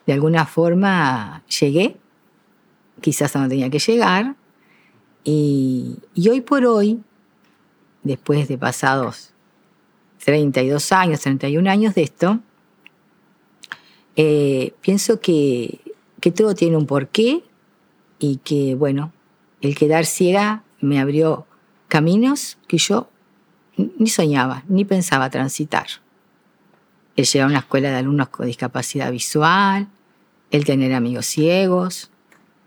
De 0.06 0.14
alguna 0.14 0.46
forma 0.46 1.44
llegué, 1.60 1.98
quizás 3.00 3.36
a 3.36 3.40
donde 3.40 3.54
tenía 3.54 3.70
que 3.70 3.78
llegar, 3.78 4.36
y, 5.24 5.98
hoy 6.28 6.40
por 6.40 6.64
hoy, 6.64 7.00
después 8.02 8.48
de 8.48 8.58
pasados 8.58 9.32
32 10.24 10.92
años, 10.92 11.20
31 11.20 11.70
años 11.70 11.94
de 11.94 12.02
esto, 12.02 12.40
eh, 14.16 14.74
pienso 14.80 15.20
que, 15.20 15.80
que 16.20 16.30
todo 16.30 16.54
tiene 16.54 16.76
un 16.76 16.86
porqué 16.86 17.42
y 18.18 18.36
que, 18.38 18.74
bueno, 18.74 19.12
el 19.60 19.76
quedar 19.76 20.06
ciega 20.06 20.62
me 20.80 21.00
abrió 21.00 21.46
caminos 21.88 22.58
que 22.66 22.78
yo 22.78 23.08
ni 23.76 24.08
soñaba, 24.08 24.64
ni 24.68 24.84
pensaba 24.84 25.30
transitar. 25.30 25.86
El 27.16 27.26
llegar 27.26 27.48
a 27.48 27.50
una 27.50 27.58
escuela 27.60 27.90
de 27.90 27.96
alumnos 27.96 28.28
con 28.28 28.46
discapacidad 28.46 29.10
visual, 29.10 29.88
el 30.50 30.64
tener 30.64 30.92
amigos 30.94 31.26
ciegos, 31.26 32.10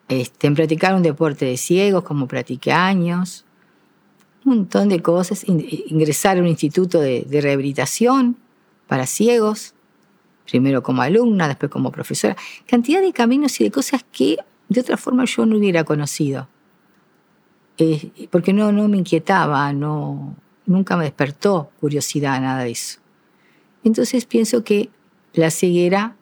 este, 0.10 0.48
en 0.48 0.55
practicar 0.55 0.95
un 0.95 1.03
deporte 1.03 1.45
de 1.45 1.57
ciegos 1.57 2.03
como 2.03 2.27
practiqué 2.27 2.72
años, 2.72 3.45
un 4.45 4.57
montón 4.57 4.89
de 4.89 5.01
cosas, 5.01 5.45
ingresar 5.48 6.38
a 6.38 6.41
un 6.41 6.48
instituto 6.48 7.00
de, 7.00 7.22
de 7.22 7.41
rehabilitación 7.41 8.38
para 8.88 9.05
ciegos, 9.07 9.74
primero 10.45 10.83
como 10.83 11.01
alumna, 11.01 11.48
después 11.48 11.72
como 11.72 11.91
profesora, 11.91 12.36
cantidad 12.67 13.01
de 13.01 13.13
caminos 13.13 13.60
y 13.62 13.63
de 13.63 13.72
cosas 13.72 14.05
que 14.12 14.38
de 14.69 14.81
otra 14.81 14.98
forma 14.98 15.25
yo 15.25 15.45
no 15.45 15.57
hubiera 15.57 15.83
conocido. 15.83 16.48
Eh, 17.77 18.27
porque 18.29 18.53
no, 18.53 18.72
no 18.72 18.88
me 18.88 18.98
inquietaba, 18.98 19.72
no, 19.74 20.36
nunca 20.65 20.95
me 20.95 21.05
despertó 21.05 21.72
curiosidad, 21.79 22.39
nada 22.39 22.63
de 22.63 22.72
eso. 22.72 23.00
Entonces 23.83 24.25
pienso 24.25 24.63
que 24.63 24.89
la 25.33 25.50
ceguera 25.50 26.15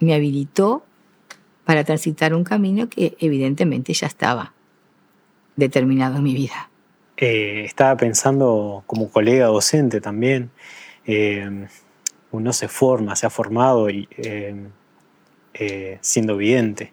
me 0.00 0.14
habilitó 0.14 0.84
para 1.66 1.84
transitar 1.84 2.32
un 2.32 2.44
camino 2.44 2.88
que 2.88 3.16
evidentemente 3.18 3.92
ya 3.92 4.06
estaba 4.06 4.54
determinado 5.56 6.16
en 6.16 6.22
mi 6.22 6.32
vida. 6.32 6.70
Eh, 7.18 7.64
estaba 7.66 7.96
pensando 7.96 8.84
como 8.86 9.10
colega 9.10 9.46
docente 9.46 10.00
también, 10.00 10.50
eh, 11.06 11.66
uno 12.30 12.52
se 12.52 12.68
forma, 12.68 13.16
se 13.16 13.26
ha 13.26 13.30
formado 13.30 13.90
y, 13.90 14.08
siendo 16.00 16.36
vidente 16.36 16.92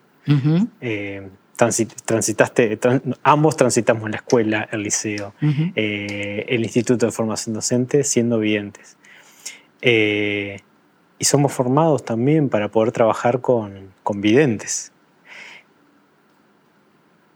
transitaste, 1.56 2.80
ambos 3.24 3.56
transitamos 3.56 4.10
la 4.10 4.18
escuela, 4.18 4.68
el 4.72 4.84
liceo, 4.84 5.34
eh, 5.76 6.46
el 6.48 6.64
Instituto 6.64 7.06
de 7.06 7.12
Formación 7.12 7.54
Docente, 7.54 8.04
siendo 8.04 8.40
videntes. 8.40 8.98
Y 11.20 11.26
somos 11.26 11.54
formados 11.54 12.04
también 12.04 12.50
para 12.50 12.70
poder 12.70 12.92
trabajar 12.92 13.42
con, 13.42 13.94
con 14.04 14.22
videntes. 14.22 14.92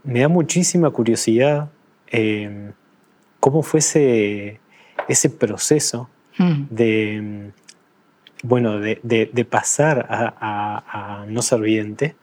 Me 0.04 0.22
da 0.22 0.28
muchísima 0.28 0.90
curiosidad 0.90 1.70
eh, 2.08 2.72
cómo 3.40 3.62
fue 3.64 3.80
ese, 3.80 4.60
proceso 5.38 6.10
hmm. 6.38 6.64
de, 6.70 7.52
bueno, 8.44 8.80
de, 8.80 9.48
pasar 9.50 10.06
a, 10.10 11.22
a, 11.22 11.26
no 11.28 11.42
ser 11.42 11.62
vidente 11.62 12.16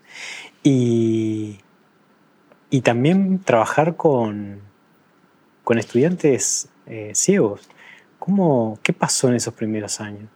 y, 0.62 1.58
y 2.70 2.80
también 2.80 3.38
trabajar 3.38 3.96
con, 3.96 4.60
con 5.62 5.78
estudiantes 5.78 6.68
eh, 6.86 7.12
ciegos. 7.14 7.68
¿Cómo, 8.18 8.78
¿Qué 8.82 8.92
pasó 8.92 9.28
en 9.28 9.34
esos 9.34 9.54
primeros 9.54 10.00
años? 10.00 10.28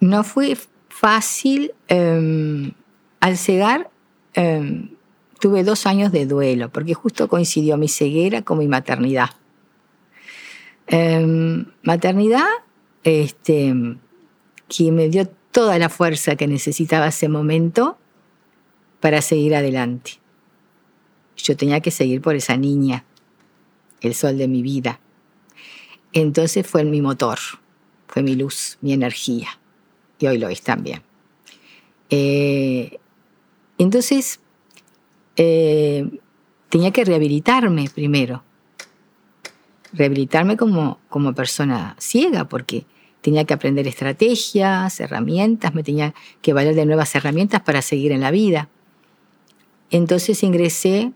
No 0.00 0.24
fue 0.24 0.56
fácil. 0.88 1.72
Em, 1.88 2.72
al 3.20 3.36
cegar 3.38 3.90
em, 4.34 4.90
tuve 5.40 5.64
dos 5.64 5.86
años 5.86 6.12
de 6.12 6.26
duelo, 6.26 6.70
porque 6.70 6.94
justo 6.94 7.28
coincidió 7.28 7.76
mi 7.76 7.88
ceguera 7.88 8.42
con 8.42 8.58
mi 8.58 8.68
maternidad. 8.68 9.30
Em, 10.86 11.66
maternidad 11.82 12.46
este, 13.04 13.74
que 14.68 14.92
me 14.92 15.08
dio 15.08 15.28
toda 15.52 15.78
la 15.78 15.88
fuerza 15.88 16.36
que 16.36 16.46
necesitaba 16.46 17.08
ese 17.08 17.28
momento 17.28 17.96
para 19.00 19.22
seguir 19.22 19.54
adelante. 19.54 20.12
Yo 21.36 21.56
tenía 21.56 21.80
que 21.80 21.90
seguir 21.90 22.20
por 22.20 22.34
esa 22.34 22.56
niña, 22.56 23.04
el 24.00 24.14
sol 24.14 24.38
de 24.38 24.48
mi 24.48 24.62
vida. 24.62 25.00
Entonces 26.12 26.66
fue 26.66 26.84
mi 26.84 27.00
motor, 27.00 27.38
fue 28.08 28.22
mi 28.22 28.34
luz, 28.34 28.78
mi 28.80 28.92
energía. 28.92 29.58
Y 30.24 30.26
hoy 30.26 30.38
lo 30.38 30.48
es 30.48 30.62
también. 30.62 31.02
Eh, 32.08 32.98
entonces, 33.76 34.40
eh, 35.36 36.08
tenía 36.70 36.92
que 36.92 37.04
rehabilitarme 37.04 37.90
primero. 37.94 38.42
Rehabilitarme 39.92 40.56
como, 40.56 40.98
como 41.10 41.34
persona 41.34 41.94
ciega, 41.98 42.48
porque 42.48 42.86
tenía 43.20 43.44
que 43.44 43.52
aprender 43.52 43.86
estrategias, 43.86 44.98
herramientas, 44.98 45.74
me 45.74 45.82
tenía 45.82 46.14
que 46.40 46.54
valer 46.54 46.74
de 46.74 46.86
nuevas 46.86 47.14
herramientas 47.14 47.60
para 47.60 47.82
seguir 47.82 48.10
en 48.10 48.22
la 48.22 48.30
vida. 48.30 48.70
Entonces 49.90 50.42
ingresé 50.42 51.12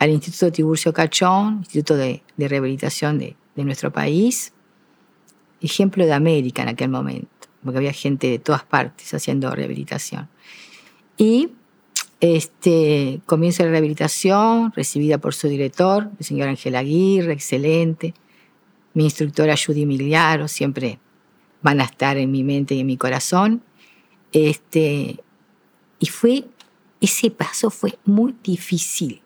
al 0.00 0.10
Instituto 0.10 0.50
Tiburcio 0.50 0.92
Cachón, 0.92 1.58
Instituto 1.58 1.96
de, 1.96 2.24
Rehabilitación 2.36 3.20
de, 3.20 3.36
nuestro 3.54 3.92
país, 3.92 4.52
ejemplo 5.60 6.04
de 6.06 6.12
América 6.12 6.62
en 6.62 6.70
aquel 6.70 6.88
momento, 6.88 7.37
porque 7.62 7.78
había 7.78 7.92
gente 7.92 8.28
de 8.28 8.38
todas 8.38 8.64
partes 8.64 9.12
haciendo 9.14 9.50
rehabilitación. 9.50 10.28
Y 11.16 11.50
este, 12.20 13.20
comienzo 13.26 13.64
la 13.64 13.70
rehabilitación, 13.70 14.72
recibida 14.72 15.18
por 15.18 15.34
su 15.34 15.48
director, 15.48 16.10
el 16.18 16.24
señor 16.24 16.48
Ángel 16.48 16.76
Aguirre, 16.76 17.32
excelente. 17.32 18.14
Mi 18.94 19.04
instructora 19.04 19.54
Judy 19.56 19.86
Miliaro, 19.86 20.48
siempre 20.48 20.98
van 21.62 21.80
a 21.80 21.84
estar 21.84 22.16
en 22.16 22.30
mi 22.30 22.44
mente 22.44 22.74
y 22.74 22.80
en 22.80 22.86
mi 22.86 22.96
corazón. 22.96 23.62
Este, 24.32 25.18
y 25.98 26.06
fue, 26.06 26.44
ese 27.00 27.30
paso 27.30 27.70
fue 27.70 27.98
muy 28.04 28.34
difícil 28.42 29.22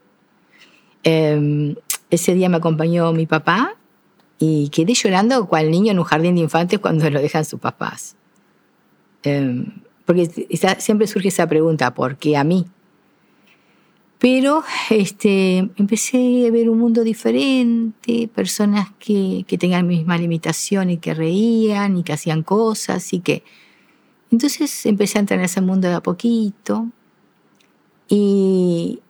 Em, 1.05 1.75
ese 2.11 2.35
día 2.35 2.49
me 2.49 2.59
acompañó 2.59 3.13
mi 3.13 3.27
papá 3.27 3.77
y 4.39 4.69
quedé 4.69 4.95
llorando 4.95 5.47
cual 5.47 5.71
niño 5.71 5.93
en 5.93 5.99
un 5.99 6.05
jardín 6.05 6.37
de 6.37 6.43
infantes 6.43 6.79
cuando 6.79 7.09
lo 7.11 7.21
dejan 7.21 7.45
sus 7.45 7.61
papás. 7.61 8.17
Em, 9.23 9.67
porque 10.05 10.29
siempre 10.79 11.07
surge 11.07 11.29
esa 11.29 11.47
pregunta, 11.47 11.95
¿por 11.95 12.17
qué 12.17 12.37
a 12.37 12.45
mí? 12.45 12.67
Pero 14.19 14.63
este, 14.91 15.59
empecé 15.77 16.47
a 16.47 16.51
ver 16.51 16.71
un 16.71 16.79
mundo 16.79 17.03
diferente, 17.03 18.29
personas 18.29 18.89
que, 18.99 19.45
que 19.47 19.59
tenían 19.59 19.83
la 19.83 19.89
misma 19.89 20.19
limitación 20.19 20.91
y 20.91 20.99
que 20.99 21.15
reían 21.15 21.99
y 21.99 22.03
que 22.03 22.13
hacían 22.13 22.43
cosas 22.43 23.13
y 23.13 23.21
que... 23.21 23.43
Entonces 24.31 24.87
empecé 24.87 25.19
a 25.19 25.21
entrar 25.21 25.41
en 25.41 25.45
ese 25.45 25.61
mundo 25.61 25.89
de 25.89 25.95
a 25.95 26.01
poquito 26.01 26.89
y, 28.09 29.01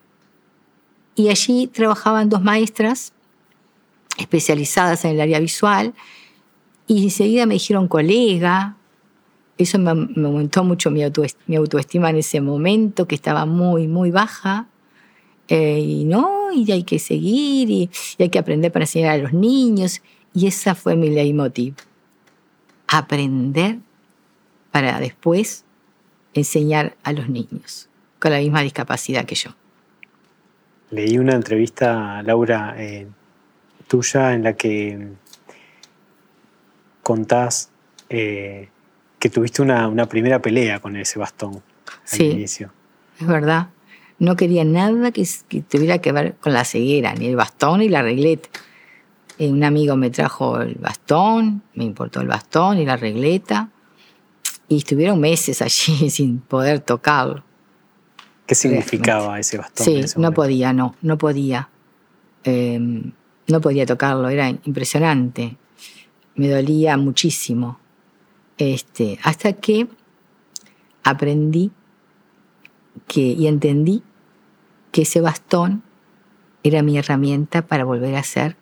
y 1.14 1.28
allí 1.28 1.66
trabajaban 1.66 2.28
dos 2.28 2.42
maestras 2.42 3.12
especializadas 4.18 5.04
en 5.04 5.12
el 5.12 5.20
área 5.20 5.40
visual 5.40 5.94
y 6.86 7.04
enseguida 7.04 7.46
me 7.46 7.54
dijeron 7.54 7.88
colega. 7.88 8.76
Eso 9.62 9.78
me, 9.78 9.90
aumentó 9.90 10.64
mucho 10.64 10.90
mi, 10.90 11.02
autoestima, 11.02 12.10
en 12.10 12.16
ese 12.16 12.40
momento, 12.40 13.06
que 13.06 13.14
estaba 13.14 13.46
muy, 13.46 13.88
muy 13.88 14.10
baja. 14.10 14.66
Eh, 15.48 15.80
y 15.80 16.04
no, 16.04 16.52
y 16.52 16.70
hay 16.72 16.84
que 16.84 16.98
seguir, 16.98 17.70
y, 17.70 17.90
hay 18.18 18.28
que 18.28 18.38
aprender 18.38 18.72
para 18.72 18.84
enseñar 18.84 19.10
a 19.10 19.18
los 19.18 19.32
niños. 19.32 20.02
Y 20.34 20.46
esa 20.46 20.74
fue 20.74 20.96
mi 20.96 21.10
leitmotiv. 21.10 21.74
Aprender 22.88 23.78
para 24.70 25.00
después 25.00 25.64
enseñar 26.34 26.96
a 27.02 27.12
los 27.12 27.28
niños 27.28 27.88
con 28.18 28.32
la 28.32 28.38
misma 28.38 28.62
discapacidad 28.62 29.24
que 29.24 29.34
yo. 29.34 29.50
Leí 30.90 31.18
una 31.18 31.34
entrevista, 31.34 32.22
Laura, 32.22 32.74
eh, 32.78 33.06
tuya 33.88 34.34
en 34.34 34.44
la 34.44 34.52
que 34.54 35.08
contás 37.02 37.70
eh, 38.08 38.68
que 39.22 39.30
tuviste 39.30 39.62
una, 39.62 40.08
primera 40.08 40.42
pelea 40.42 40.80
con 40.80 40.96
ese 40.96 41.16
bastón 41.16 41.62
al 42.10 42.20
inicio. 42.20 42.72
Es 43.20 43.26
verdad. 43.28 43.68
No 44.18 44.34
quería 44.34 44.64
nada 44.64 45.12
que, 45.12 45.24
tuviera 45.68 45.98
que 45.98 46.10
ver 46.10 46.34
con 46.40 46.52
la 46.52 46.64
ceguera, 46.64 47.14
ni 47.14 47.28
el 47.28 47.36
bastón 47.36 47.78
ni 47.78 47.88
la 47.88 48.02
regleta. 48.02 48.48
Eh, 49.38 49.48
un 49.48 49.62
amigo 49.62 49.94
me 49.94 50.10
trajo 50.10 50.60
el 50.60 50.74
bastón, 50.74 51.62
me 51.74 51.84
importó 51.84 52.20
el 52.20 52.26
bastón 52.26 52.78
y 52.78 52.84
la 52.84 52.96
regleta, 52.96 53.68
y 54.66 54.78
estuvieron 54.78 55.20
meses 55.20 55.62
allí 55.62 56.10
sin 56.10 56.40
poder 56.40 56.80
tocarlo. 56.80 57.44
¿Qué 58.44 58.56
significaba 58.56 59.38
ese 59.38 59.56
bastón? 59.56 59.86
Sí, 59.86 60.04
no 60.16 60.32
podía, 60.32 60.72
no, 60.72 60.96
no 61.00 61.16
podía. 61.16 61.68
Em, 62.42 63.12
no 63.46 63.60
podía 63.60 63.86
tocarlo, 63.86 64.28
era 64.28 64.48
impresionante 64.48 65.58
me 66.34 66.48
dolía 66.48 66.96
muchísimo. 66.96 67.78
Este, 68.58 69.18
hasta 69.22 69.54
que 69.54 69.88
aprendí 71.02 71.72
que, 73.08 73.20
y 73.20 73.46
entendí 73.46 74.02
que 74.90 75.02
ese 75.02 75.20
bastón 75.20 75.82
era 76.62 76.82
mi 76.82 76.98
herramienta 76.98 77.66
para 77.66 77.84
volver 77.84 78.14
a 78.14 78.22
ser 78.22 78.56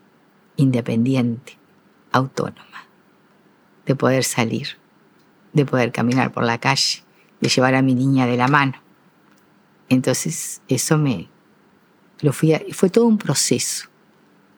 independiente, 0.57 1.59
autónoma, 2.13 2.87
de 3.87 3.95
poder 3.95 4.25
salir, 4.25 4.79
de 5.53 5.67
poder 5.67 5.93
caminar 5.93 6.33
por 6.33 6.45
la 6.45 6.59
calle, 6.59 7.03
de 7.41 7.49
llevar 7.49 7.75
a 7.75 7.83
mi 7.83 7.95
niña 7.95 8.27
de 8.27 8.37
la 8.37 8.49
mano. 8.49 8.75
Entonces 9.89 10.63
eso 10.69 10.99
me 10.99 11.29
lo 12.21 12.33
fui 12.33 12.55
fue 12.73 12.91
todo 12.91 13.07
un 13.07 13.19
proceso, 13.19 13.89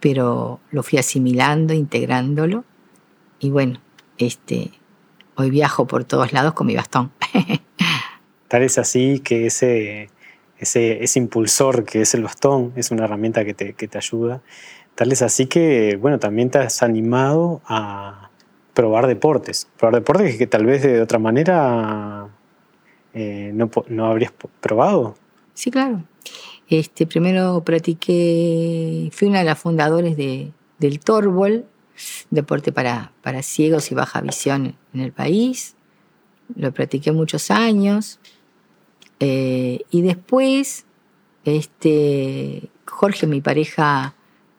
pero 0.00 0.60
lo 0.70 0.82
fui 0.82 0.98
asimilando, 0.98 1.72
integrándolo 1.72 2.64
y 3.38 3.50
bueno, 3.50 3.80
este, 4.18 4.72
hoy 5.36 5.50
viajo 5.50 5.86
por 5.86 6.04
todos 6.04 6.32
lados 6.32 6.54
con 6.54 6.66
mi 6.66 6.74
bastón. 6.74 7.10
Tal 8.48 8.62
es 8.62 8.78
así 8.78 9.20
que 9.20 9.46
ese, 9.46 10.10
ese, 10.58 11.02
ese, 11.02 11.18
impulsor 11.18 11.84
que 11.84 12.02
es 12.02 12.14
el 12.14 12.22
bastón 12.22 12.72
es 12.76 12.90
una 12.90 13.04
herramienta 13.04 13.44
que 13.44 13.54
te, 13.54 13.72
que 13.72 13.88
te 13.88 13.98
ayuda. 13.98 14.42
Tal 14.94 15.10
es 15.10 15.22
así 15.22 15.46
que, 15.46 15.96
bueno, 16.00 16.18
también 16.18 16.50
te 16.50 16.58
has 16.58 16.82
animado 16.82 17.62
a 17.66 18.30
probar 18.74 19.06
deportes. 19.06 19.68
Probar 19.78 19.94
deportes 19.94 20.36
que 20.36 20.46
tal 20.46 20.66
vez 20.66 20.82
de 20.82 21.00
otra 21.00 21.18
manera 21.18 22.28
eh, 23.14 23.52
no, 23.54 23.70
no, 23.88 24.06
habrías 24.06 24.32
probado. 24.60 25.14
Sí, 25.54 25.70
claro. 25.70 26.04
Este, 26.68 27.06
primero 27.06 27.62
practiqué, 27.64 29.10
fui 29.12 29.28
una 29.28 29.40
de 29.40 29.44
las 29.44 29.58
fundadoras 29.58 30.16
de, 30.16 30.52
del 30.78 31.00
Torbol, 31.00 31.66
deporte 32.30 32.72
para, 32.72 33.12
para 33.22 33.42
ciegos 33.42 33.90
y 33.90 33.94
baja 33.94 34.20
visión 34.20 34.76
en 34.94 35.00
el 35.00 35.12
país. 35.12 35.76
Lo 36.56 36.72
practiqué 36.72 37.12
muchos 37.12 37.50
años. 37.50 38.18
Eh, 39.20 39.82
y 39.90 40.02
después, 40.02 40.84
este, 41.44 42.70
Jorge, 42.86 43.26
mi 43.26 43.40
pareja, 43.40 44.14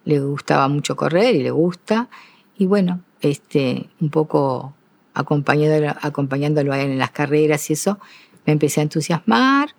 le 0.05 0.19
gustaba 0.19 0.67
mucho 0.67 0.95
correr 0.95 1.35
y 1.35 1.43
le 1.43 1.51
gusta. 1.51 2.09
Y 2.57 2.65
bueno, 2.65 3.01
este, 3.21 3.89
un 3.99 4.09
poco 4.09 4.73
acompañándolo, 5.13 5.95
acompañándolo 6.01 6.73
en 6.73 6.97
las 6.97 7.11
carreras 7.11 7.69
y 7.69 7.73
eso, 7.73 7.99
me 8.45 8.53
empecé 8.53 8.79
a 8.79 8.83
entusiasmar. 8.83 9.75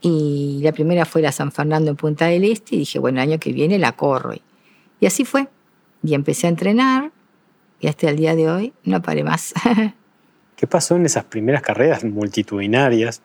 Y 0.00 0.60
la 0.62 0.72
primera 0.72 1.04
fue 1.04 1.22
la 1.22 1.30
San 1.30 1.52
Fernando 1.52 1.90
en 1.90 1.96
Punta 1.96 2.26
del 2.26 2.44
Este 2.44 2.74
y 2.74 2.80
dije, 2.80 2.98
bueno, 2.98 3.22
el 3.22 3.30
año 3.30 3.40
que 3.40 3.52
viene 3.52 3.78
la 3.78 3.92
corro. 3.92 4.34
Y 4.98 5.06
así 5.06 5.24
fue. 5.24 5.48
Y 6.02 6.14
empecé 6.14 6.46
a 6.46 6.50
entrenar 6.50 7.10
y 7.80 7.88
hasta 7.88 8.08
el 8.08 8.16
día 8.16 8.34
de 8.34 8.48
hoy 8.48 8.72
no 8.84 9.02
paré 9.02 9.24
más. 9.24 9.52
¿Qué 10.56 10.66
pasó 10.68 10.94
en 10.94 11.04
esas 11.04 11.24
primeras 11.24 11.60
carreras 11.60 12.04
multitudinarias, 12.04 13.20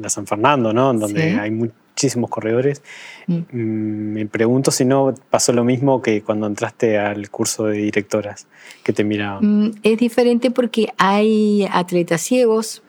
la 0.00 0.08
San 0.08 0.28
Fernando, 0.28 0.72
¿no? 0.72 0.94
donde 0.94 1.32
hay 1.32 1.50
muchísimos 1.50 2.30
corredores? 2.30 2.82
Mm. 3.26 3.34
Mm, 3.50 4.12
me 4.12 4.26
pregunto 4.26 4.70
si 4.70 4.84
no 4.84 5.12
pasó 5.28 5.52
lo 5.52 5.64
mismo 5.64 6.00
que 6.00 6.22
cuando 6.22 6.46
entraste 6.46 6.96
al 6.96 7.30
curso 7.30 7.64
de 7.64 7.78
directoras, 7.78 8.46
que 8.84 8.92
te 8.92 9.02
miraban. 9.02 9.64
Mm, 9.64 9.72
es 9.82 9.98
diferente 9.98 10.52
porque 10.52 10.92
hay 10.98 11.66
atletas 11.72 12.20
ciegos, 12.20 12.84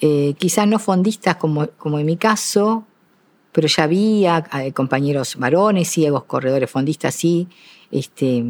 eh, 0.00 0.34
quizás 0.36 0.66
no 0.66 0.80
fondistas 0.80 1.36
como, 1.36 1.68
como 1.78 2.00
en 2.00 2.06
mi 2.06 2.16
caso, 2.16 2.84
pero 3.52 3.68
ya 3.68 3.84
había 3.84 4.44
eh, 4.60 4.72
compañeros 4.72 5.36
varones 5.36 5.88
ciegos, 5.88 6.24
corredores 6.24 6.70
fondistas, 6.70 7.14
sí, 7.14 7.48
este, 7.90 8.44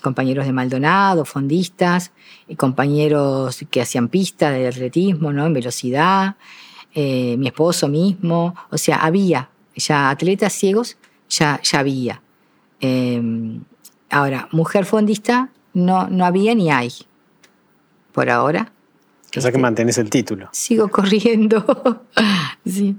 compañeros 0.00 0.46
de 0.46 0.52
Maldonado, 0.52 1.24
fondistas, 1.24 2.12
compañeros 2.56 3.64
que 3.70 3.80
hacían 3.80 4.08
pistas 4.08 4.54
de 4.54 4.66
atletismo, 4.66 5.32
¿no? 5.32 5.46
En 5.46 5.52
velocidad, 5.52 6.36
eh, 6.94 7.36
mi 7.38 7.46
esposo 7.46 7.88
mismo, 7.88 8.54
o 8.70 8.78
sea, 8.78 8.96
había 8.96 9.50
ya 9.76 10.10
atletas 10.10 10.52
ciegos, 10.52 10.96
ya, 11.28 11.60
ya 11.62 11.78
había. 11.78 12.22
Em, 12.80 13.62
ahora, 14.10 14.48
mujer 14.52 14.84
fondista 14.84 15.50
no, 15.72 16.08
no 16.08 16.24
había 16.24 16.54
ni 16.54 16.70
hay, 16.70 16.92
por 18.12 18.30
ahora. 18.30 18.72
O 19.28 19.40
sea 19.40 19.42
que 19.42 19.48
este, 19.48 19.58
mantienes 19.58 19.98
el 19.98 20.10
título. 20.10 20.48
Sigo 20.52 20.88
corriendo, 20.90 22.04
sí. 22.66 22.96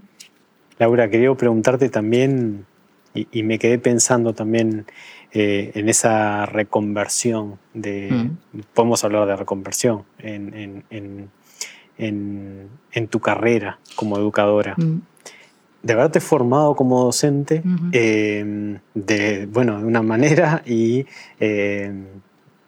Laura, 0.82 1.12
quería 1.12 1.32
preguntarte 1.36 1.90
también, 1.90 2.66
y 3.14 3.44
me 3.44 3.60
quedé 3.60 3.78
pensando 3.78 4.34
también 4.34 4.88
eh, 5.32 5.70
en 5.76 5.90
esa 5.90 6.48
reconversión 6.48 7.60
de, 7.76 8.10
mm. 8.10 8.62
podemos 8.74 9.04
hablar 9.04 9.28
de 9.28 9.36
reconversión 9.36 10.06
en, 10.18 11.30
tu 13.12 13.20
carrera 13.20 13.78
como 13.96 14.18
educadora. 14.18 14.74
Mm. 14.76 15.02
De 15.84 15.94
haberte 15.94 16.20
formado 16.20 16.76
como 16.76 17.04
docente 17.04 17.62
em, 17.92 18.80
de, 18.96 19.46
bueno, 19.52 19.78
de 19.78 19.86
una 19.86 20.02
manera 20.02 20.64
y 20.66 21.06
em, 21.40 22.06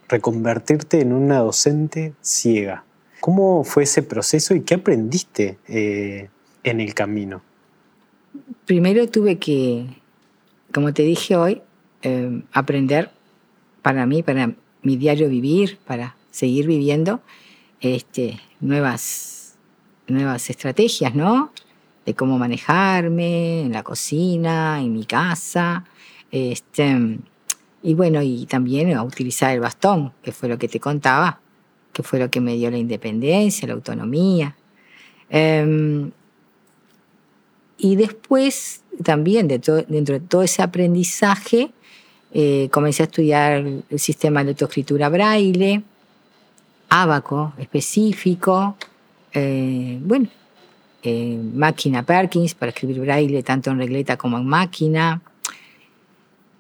reconvertirte 0.07 1.01
en 1.01 1.13
una 1.13 1.39
docente 1.39 2.13
ciega. 2.21 2.83
¿Cómo 3.21 3.63
fue 3.63 3.83
ese 3.83 4.03
proceso 4.03 4.53
y 4.53 4.61
qué 4.61 4.75
aprendiste 4.75 5.57
eh, 5.67 6.29
en 6.63 6.79
el 6.79 6.93
camino? 6.93 7.41
Primero 8.65 9.07
tuve 9.09 9.37
que, 9.37 9.85
como 10.71 10.93
te 10.93 11.03
dije 11.03 11.35
hoy, 11.35 11.61
Em, 12.03 12.43
aprender 12.51 13.11
para 13.81 14.05
mí, 14.05 14.23
para 14.23 14.51
mi 14.81 14.97
diario 14.97 15.29
vivir, 15.29 15.79
para 15.87 16.17
seguir 16.31 16.67
viviendo, 16.67 17.21
este, 17.79 18.41
nuevas, 18.59 19.55
nuevas 20.09 20.49
estrategias, 20.49 21.15
¿no? 21.15 21.53
De 22.05 22.13
cómo 22.13 22.37
manejarme 22.37 23.61
en 23.61 23.71
la 23.71 23.83
cocina, 23.83 24.81
en 24.81 24.91
mi 24.91 25.05
casa, 25.05 25.85
este, 26.29 27.19
y 27.81 27.93
bueno, 27.93 28.21
y 28.21 28.45
también 28.47 28.97
utilizar 28.99 29.53
el 29.53 29.61
bastón, 29.61 30.11
que 30.21 30.33
fue 30.33 30.49
lo 30.49 30.57
que 30.57 30.67
te 30.67 30.81
contaba, 30.81 31.39
que 31.93 32.03
fue 32.03 32.19
lo 32.19 32.29
que 32.29 32.41
me 32.41 32.55
dio 32.55 32.69
la 32.69 32.77
independencia, 32.77 33.65
la 33.65 33.75
autonomía. 33.75 34.57
Em, 35.29 36.11
y 37.77 37.95
después 37.95 38.81
también 39.03 39.47
de 39.47 39.59
dentro 39.87 40.19
de 40.19 40.25
todo 40.25 40.43
ese 40.43 40.61
aprendizaje, 40.61 41.71
eh, 42.33 42.69
comencé 42.71 43.03
a 43.03 43.05
estudiar 43.05 43.65
el 43.89 43.99
sistema 43.99 44.43
de 44.43 44.51
autoescritura 44.51 45.09
braille, 45.09 45.83
abaco 46.89 47.53
específico. 47.57 48.77
Eh, 49.33 49.99
bueno, 50.01 50.29
eh, 51.01 51.37
máquina 51.53 52.03
Perkins 52.03 52.53
para 52.53 52.69
escribir 52.69 52.99
braille 52.99 53.43
tanto 53.43 53.71
en 53.71 53.79
regleta 53.79 54.17
como 54.17 54.37
en 54.37 54.45
máquina. 54.45 55.21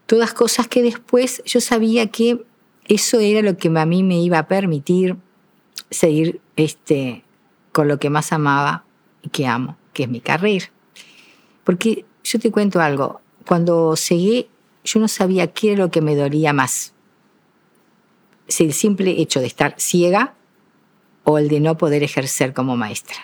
Todas 0.05 0.33
cosas 0.33 0.67
que 0.67 0.81
después 0.81 1.41
yo 1.45 1.61
sabía 1.61 2.07
que 2.07 2.43
eso 2.85 3.19
era 3.19 3.41
lo 3.41 3.57
que 3.57 3.69
a 3.69 3.85
mí 3.85 4.03
me 4.03 4.19
iba 4.19 4.39
a 4.39 4.47
permitir 4.47 5.15
seguir 5.89 6.41
este, 6.55 7.23
con 7.71 7.87
lo 7.87 7.99
que 7.99 8.09
más 8.09 8.33
amaba 8.33 8.83
y 9.21 9.29
que 9.29 9.47
amo, 9.47 9.77
que 9.93 10.03
es 10.03 10.09
mi 10.09 10.19
carrera. 10.19 10.72
Porque 11.63 12.05
yo 12.23 12.39
te 12.39 12.51
cuento 12.51 12.81
algo, 12.81 13.21
cuando 13.45 13.95
seguí 13.95 14.49
yo 14.83 14.99
no 14.99 15.07
sabía 15.07 15.47
qué 15.47 15.73
era 15.73 15.85
lo 15.85 15.91
que 15.91 16.01
me 16.01 16.15
dolía 16.15 16.53
más. 16.53 16.93
Si 18.47 18.65
el 18.65 18.73
simple 18.73 19.21
hecho 19.21 19.39
de 19.39 19.47
estar 19.47 19.75
ciega 19.77 20.35
o 21.23 21.37
el 21.37 21.47
de 21.47 21.59
no 21.59 21.77
poder 21.77 22.03
ejercer 22.03 22.53
como 22.53 22.75
maestra. 22.75 23.15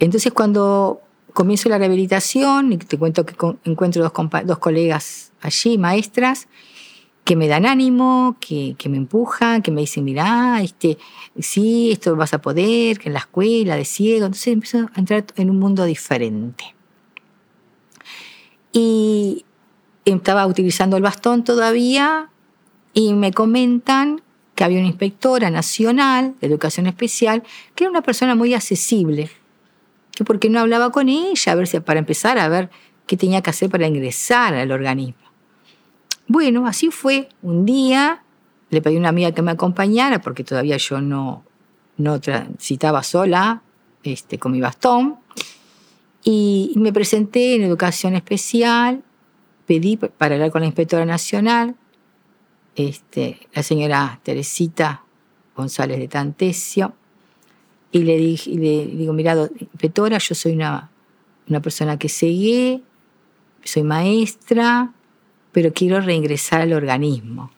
Entonces 0.00 0.32
cuando 0.32 1.00
comienzo 1.32 1.68
la 1.68 1.78
rehabilitación, 1.78 2.72
y 2.72 2.78
te 2.78 2.98
cuento 2.98 3.24
que 3.24 3.34
encuentro 3.64 4.02
dos, 4.02 4.12
dos 4.44 4.58
colegas 4.58 5.32
allí, 5.40 5.78
maestras, 5.78 6.48
que 7.24 7.36
me 7.36 7.48
dan 7.48 7.66
ánimo, 7.66 8.36
que, 8.40 8.76
me 8.88 8.96
empujan, 8.96 9.62
que 9.62 9.70
me 9.70 9.82
dicen, 9.82 10.04
mira, 10.04 10.60
este, 10.62 10.98
sí, 11.38 11.92
esto 11.92 12.16
vas 12.16 12.34
a 12.34 12.40
poder, 12.40 12.98
que 12.98 13.08
en 13.08 13.12
la 13.12 13.20
escuela 13.20 13.76
de 13.76 13.84
ciego. 13.84 14.26
Entonces 14.26 14.52
empiezo 14.52 14.78
a 14.94 14.98
entrar 14.98 15.24
en 15.36 15.50
un 15.50 15.58
mundo 15.58 15.84
diferente. 15.84 16.74
Y 18.72 19.44
estaba 20.04 20.46
utilizando 20.46 20.96
el 20.96 21.02
bastón 21.02 21.44
todavía 21.44 22.30
y 22.92 23.14
me 23.14 23.32
comentan 23.32 24.22
que 24.54 24.64
había 24.64 24.78
una 24.78 24.88
inspectora 24.88 25.50
nacional 25.50 26.34
de 26.40 26.46
educación 26.46 26.86
especial 26.86 27.42
que 27.74 27.84
era 27.84 27.90
una 27.90 28.02
persona 28.02 28.34
muy 28.34 28.54
accesible, 28.54 29.30
que 30.12 30.24
porque 30.24 30.50
no 30.50 30.60
hablaba 30.60 30.90
con 30.90 31.08
ella, 31.08 31.52
a 31.52 31.54
ver 31.54 31.66
si 31.66 31.80
para 31.80 31.98
empezar 31.98 32.38
a 32.38 32.48
ver 32.48 32.70
qué 33.06 33.16
tenía 33.16 33.42
que 33.42 33.50
hacer 33.50 33.70
para 33.70 33.86
ingresar 33.86 34.54
al 34.54 34.70
organismo. 34.70 35.29
Bueno, 36.30 36.68
así 36.68 36.92
fue. 36.92 37.28
Un 37.42 37.66
día 37.66 38.22
le 38.70 38.80
pedí 38.80 38.94
a 38.94 39.00
una 39.00 39.08
amiga 39.08 39.32
que 39.32 39.42
me 39.42 39.50
acompañara 39.50 40.20
porque 40.20 40.44
todavía 40.44 40.76
yo 40.76 41.00
no, 41.00 41.42
no 41.96 42.20
transitaba 42.20 43.02
sola 43.02 43.62
este, 44.04 44.38
con 44.38 44.52
mi 44.52 44.60
bastón. 44.60 45.16
Y 46.22 46.72
me 46.76 46.92
presenté 46.92 47.56
en 47.56 47.62
educación 47.62 48.14
especial, 48.14 49.02
pedí 49.66 49.96
para 49.96 50.36
hablar 50.36 50.52
con 50.52 50.60
la 50.60 50.68
inspectora 50.68 51.04
nacional, 51.04 51.74
este, 52.76 53.48
la 53.52 53.64
señora 53.64 54.20
Teresita 54.22 55.02
González 55.56 55.98
de 55.98 56.06
Tantesio, 56.06 56.94
y 57.90 58.04
le, 58.04 58.16
dije, 58.18 58.50
le 58.50 58.86
digo, 58.86 59.12
mira, 59.12 59.34
inspectora, 59.58 60.18
yo 60.18 60.36
soy 60.36 60.52
una, 60.52 60.92
una 61.48 61.60
persona 61.60 61.98
que 61.98 62.08
seguí, 62.08 62.84
soy 63.64 63.82
maestra, 63.82 64.92
pero 65.52 65.72
quiero 65.72 66.00
reingresar 66.00 66.62
al 66.62 66.72
organismo. 66.72 67.50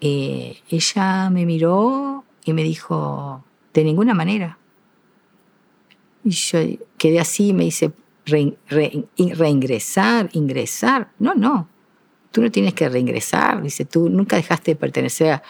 Eh, 0.00 0.58
ella 0.68 1.30
me 1.30 1.46
miró 1.46 2.24
y 2.44 2.52
me 2.52 2.62
dijo, 2.62 3.44
de 3.72 3.84
ninguna 3.84 4.14
manera. 4.14 4.58
Y 6.24 6.30
yo 6.30 6.58
quedé 6.96 7.20
así 7.20 7.48
y 7.48 7.52
me 7.52 7.64
dice, 7.64 7.92
reingresar, 8.26 10.30
ingresar. 10.32 11.10
No, 11.18 11.34
no, 11.34 11.68
tú 12.30 12.42
no 12.42 12.50
tienes 12.50 12.74
que 12.74 12.88
reingresar. 12.88 13.62
Dice, 13.62 13.84
tú 13.84 14.08
nunca 14.08 14.36
dejaste 14.36 14.72
de 14.72 14.76
pertenecer 14.76 15.42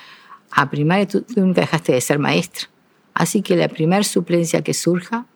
a, 0.50 0.70
primaria, 0.70 1.07
tú, 1.07 1.24
nunca 1.37 1.62
dejaste 1.62 1.92
de 1.92 2.00
ser 2.00 2.18
maestra. 2.18 2.68
Así 3.12 3.42
que 3.42 3.57
la 3.57 3.68
primera 3.68 4.02
suplencia 4.02 4.62
que 4.62 4.74
surja 4.74 5.26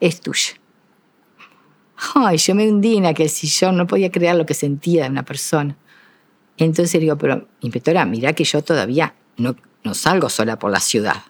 es 0.00 0.20
tuya. 0.20 0.59
Ay, 2.14 2.38
yo 2.38 2.54
me 2.54 2.68
hundí 2.68 2.96
en 2.96 3.06
aquel 3.06 3.28
sillón, 3.28 3.76
no 3.76 3.86
podía 3.86 4.10
creer 4.10 4.36
lo 4.36 4.46
que 4.46 4.54
sentía 4.54 5.04
de 5.04 5.10
una 5.10 5.24
persona. 5.24 5.76
Entonces 6.56 7.00
digo, 7.00 7.16
pero 7.16 7.46
inspectora, 7.60 8.04
mira 8.04 8.32
que 8.32 8.44
yo 8.44 8.62
todavía 8.62 9.14
no, 9.36 9.56
no 9.84 9.94
salgo 9.94 10.28
sola 10.28 10.58
por 10.58 10.70
la 10.70 10.80
ciudad. 10.80 11.22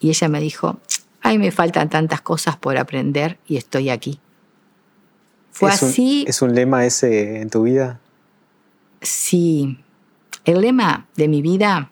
Y 0.00 0.10
ella 0.10 0.28
me 0.28 0.40
dijo, 0.40 0.78
ay, 1.20 1.38
me 1.38 1.50
faltan 1.50 1.90
tantas 1.90 2.20
cosas 2.20 2.56
por 2.56 2.76
aprender 2.78 3.38
y 3.46 3.56
estoy 3.56 3.90
aquí. 3.90 4.18
Fue 5.52 5.70
así. 5.70 6.24
¿Es 6.28 6.42
un 6.42 6.54
lema 6.54 6.84
ese 6.84 7.40
en 7.40 7.50
tu 7.50 7.62
vida? 7.62 8.00
Sí. 9.00 9.78
El 10.44 10.60
lema 10.60 11.06
de 11.16 11.28
mi 11.28 11.42
vida 11.42 11.90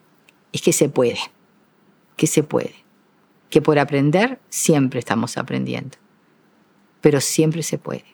es 0.52 0.62
que 0.62 0.72
se 0.72 0.88
puede, 0.88 1.18
que 2.16 2.26
se 2.26 2.42
puede, 2.42 2.74
que 3.50 3.62
por 3.62 3.78
aprender 3.78 4.38
siempre 4.48 5.00
estamos 5.00 5.36
aprendiendo 5.38 5.96
pero 7.04 7.20
siempre 7.20 7.62
se 7.62 7.76
puede. 7.76 8.06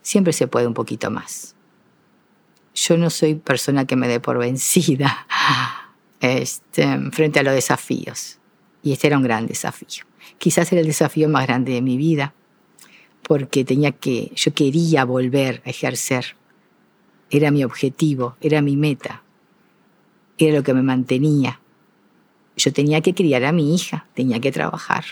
Siempre 0.00 0.32
se 0.32 0.46
puede 0.46 0.68
un 0.68 0.74
poquito 0.74 1.10
más. 1.10 1.56
Yo 2.72 2.96
no 2.96 3.10
soy 3.10 3.34
persona 3.34 3.84
que 3.84 3.96
me 3.96 4.06
dé 4.06 4.20
por 4.20 4.38
vencida 4.38 5.26
este, 6.20 6.86
frente 7.10 7.40
a 7.40 7.42
los 7.42 7.52
desafíos. 7.52 8.38
Y 8.84 8.92
este 8.92 9.08
era 9.08 9.16
un 9.16 9.24
gran 9.24 9.48
desafío. 9.48 10.04
Quizás 10.38 10.70
era 10.70 10.82
el 10.82 10.86
desafío 10.86 11.28
más 11.28 11.48
grande 11.48 11.72
de 11.72 11.82
mi 11.82 11.96
vida, 11.96 12.32
porque 13.24 13.64
tenía 13.64 13.90
que, 13.90 14.30
yo 14.36 14.54
quería 14.54 15.04
volver 15.04 15.60
a 15.66 15.70
ejercer. 15.70 16.36
Era 17.28 17.50
mi 17.50 17.64
objetivo, 17.64 18.36
era 18.40 18.62
mi 18.62 18.76
meta, 18.76 19.24
era 20.38 20.58
lo 20.58 20.62
que 20.62 20.74
me 20.74 20.82
mantenía. 20.82 21.58
Yo 22.56 22.72
tenía 22.72 23.00
que 23.00 23.14
criar 23.14 23.44
a 23.44 23.50
mi 23.50 23.74
hija, 23.74 24.06
tenía 24.14 24.38
que 24.38 24.52
trabajar. 24.52 25.04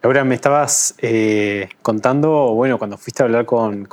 Laura, 0.00 0.22
me 0.22 0.36
estabas 0.36 0.94
eh, 0.98 1.70
contando, 1.82 2.54
bueno, 2.54 2.78
cuando 2.78 2.96
fuiste 2.96 3.24
a 3.24 3.26
hablar 3.26 3.46
con, 3.46 3.88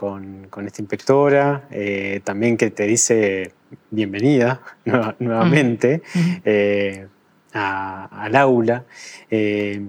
esta 0.68 0.82
inspectora, 0.82 1.68
eh, 1.72 2.22
también 2.24 2.58
que 2.58 2.70
te 2.70 2.86
dice 2.86 3.54
bienvenida 3.90 4.62
nuevamente 5.20 6.04
eh, 6.46 7.08
al 7.54 8.36
aula. 8.36 8.86
me 9.32 9.88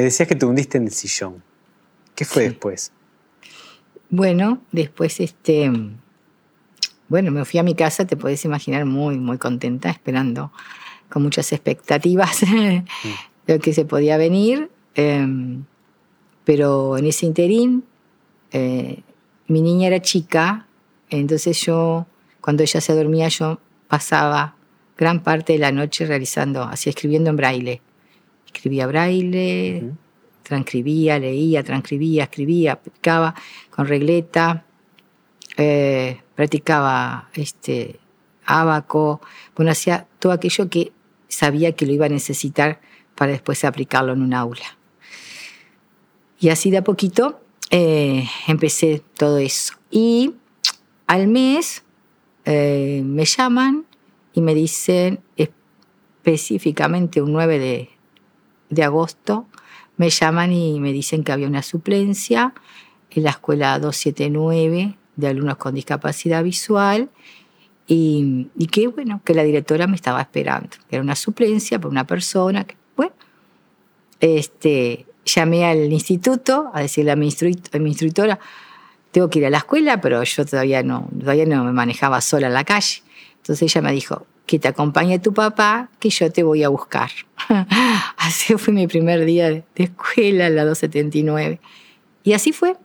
decías 0.00 0.28
que 0.28 0.36
te 0.36 0.46
hundiste 0.46 0.78
en 0.78 0.84
el 0.84 0.92
sillón. 0.92 1.42
¿Qué 2.14 2.24
fue 2.24 2.44
después? 2.44 2.92
Bueno, 4.10 4.60
después 4.70 5.18
este. 5.18 5.72
Bueno, 7.08 7.32
me 7.32 7.44
fui 7.44 7.58
a 7.58 7.64
mi 7.64 7.74
casa, 7.74 8.06
te 8.06 8.16
puedes 8.16 8.44
imaginar, 8.44 8.84
muy, 8.84 9.18
muy 9.18 9.38
contenta, 9.38 9.90
esperando 9.90 10.52
con 11.08 11.24
muchas 11.24 11.50
expectativas 11.50 12.42
mm. 12.46 12.84
lo 13.48 13.58
que 13.58 13.72
se 13.72 13.84
podía 13.84 14.16
venir. 14.16 14.70
Em, 15.00 15.64
pero 16.44 16.98
en 16.98 17.06
ese 17.06 17.24
interín, 17.24 17.84
eh, 18.52 19.02
mi 19.46 19.62
niña 19.62 19.86
era 19.86 20.02
chica, 20.02 20.66
entonces 21.08 21.58
yo, 21.64 22.06
cuando 22.42 22.62
ella 22.62 22.82
se 22.82 22.94
dormía, 22.94 23.28
yo 23.28 23.58
pasaba 23.88 24.56
gran 24.98 25.22
parte 25.22 25.54
de 25.54 25.58
la 25.58 25.72
noche 25.72 26.04
realizando, 26.04 26.64
así 26.64 26.90
escribiendo 26.90 27.30
en 27.30 27.36
braille. 27.36 27.80
Escribía 28.44 28.86
braille, 28.86 29.90
transcribía, 30.42 31.18
leía, 31.18 31.64
transcribía, 31.64 32.24
escribía, 32.24 32.78
practicaba 32.78 33.34
con 33.70 33.86
regleta, 33.86 34.66
eh, 35.56 36.20
practicaba 36.34 37.30
este, 37.32 37.98
abaco, 38.44 39.22
bueno, 39.56 39.70
hacía 39.72 40.06
todo 40.18 40.32
aquello 40.32 40.68
que 40.68 40.92
sabía 41.28 41.72
que 41.72 41.86
lo 41.86 41.92
iba 41.92 42.04
a 42.04 42.10
necesitar 42.10 42.80
para 43.14 43.32
después 43.32 43.64
aplicarlo 43.64 44.12
en 44.12 44.20
un 44.20 44.34
aula. 44.34 44.79
Y 46.40 46.48
así 46.48 46.70
de 46.70 46.78
a 46.78 46.84
poquito 46.84 47.40
eh, 47.70 48.24
empecé 48.48 49.02
todo 49.16 49.38
eso. 49.38 49.74
Y 49.90 50.34
al 51.06 51.28
mes 51.28 51.84
eh, 52.46 53.02
me 53.04 53.26
llaman 53.26 53.84
y 54.32 54.40
me 54.40 54.54
dicen 54.54 55.20
específicamente 55.36 57.20
un 57.20 57.32
9 57.32 57.58
de, 57.58 57.90
de, 58.70 58.82
agosto, 58.82 59.46
me 59.98 60.08
llaman 60.08 60.52
y 60.52 60.80
me 60.80 60.92
dicen 60.92 61.24
que 61.24 61.32
había 61.32 61.46
una 61.46 61.62
suplencia 61.62 62.54
en 63.10 63.24
la 63.24 63.30
escuela 63.30 63.78
279 63.78 64.96
de 65.16 65.26
alumnos 65.26 65.58
con 65.58 65.74
discapacidad 65.74 66.42
visual 66.42 67.10
y, 67.86 68.46
y 68.56 68.66
que 68.68 68.86
bueno, 68.86 69.20
que 69.24 69.34
la 69.34 69.42
directora 69.42 69.86
me 69.86 69.96
estaba 69.96 70.22
esperando, 70.22 70.70
que 70.88 70.96
era 70.96 71.02
una 71.02 71.16
suplencia 71.16 71.78
por 71.78 71.90
una 71.90 72.06
persona, 72.06 72.64
que 72.64 72.76
bueno, 72.96 73.12
este, 74.20 75.06
llamé 75.24 75.64
al 75.64 75.92
instituto 75.92 76.70
a 76.72 76.80
decirle 76.80 77.12
a 77.12 77.16
mi, 77.16 77.26
instructora, 77.26 78.38
tengo 79.10 79.28
que 79.28 79.40
ir 79.40 79.46
a 79.46 79.50
la 79.50 79.58
escuela, 79.58 80.00
pero 80.00 80.22
yo 80.22 80.46
todavía 80.46 80.82
no, 80.82 81.08
todavía 81.18 81.46
no 81.46 81.64
me 81.64 81.72
manejaba 81.72 82.20
sola 82.20 82.46
en 82.46 82.54
la 82.54 82.64
calle. 82.64 83.02
Entonces 83.36 83.62
ella 83.62 83.82
me 83.82 83.92
dijo, 83.92 84.26
que 84.50 84.58
te 84.58 84.66
acompañe 84.66 85.20
tu 85.20 85.32
papá, 85.32 85.90
que 86.00 86.10
yo 86.10 86.32
te 86.32 86.42
voy 86.42 86.64
a 86.64 86.68
buscar. 86.68 87.10
así 88.16 88.54
fue 88.54 88.74
mi 88.74 88.88
primer 88.88 89.24
día 89.24 89.48
de 89.48 89.64
escuela, 89.76 90.50
la 90.50 90.64
279. 90.64 91.60
Y 92.24 92.32
así 92.32 92.52
fue. 92.52 92.76